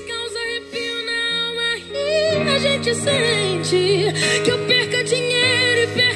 A 2.55 2.59
gente 2.59 2.95
sente 2.95 4.13
que 4.45 4.51
eu 4.51 4.59
perca 4.67 5.03
dinheiro 5.03 5.81
e 5.81 5.87
perca 5.95 6.08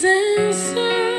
minha 0.00 0.12
tua 0.34 0.40
presença. 0.50 1.09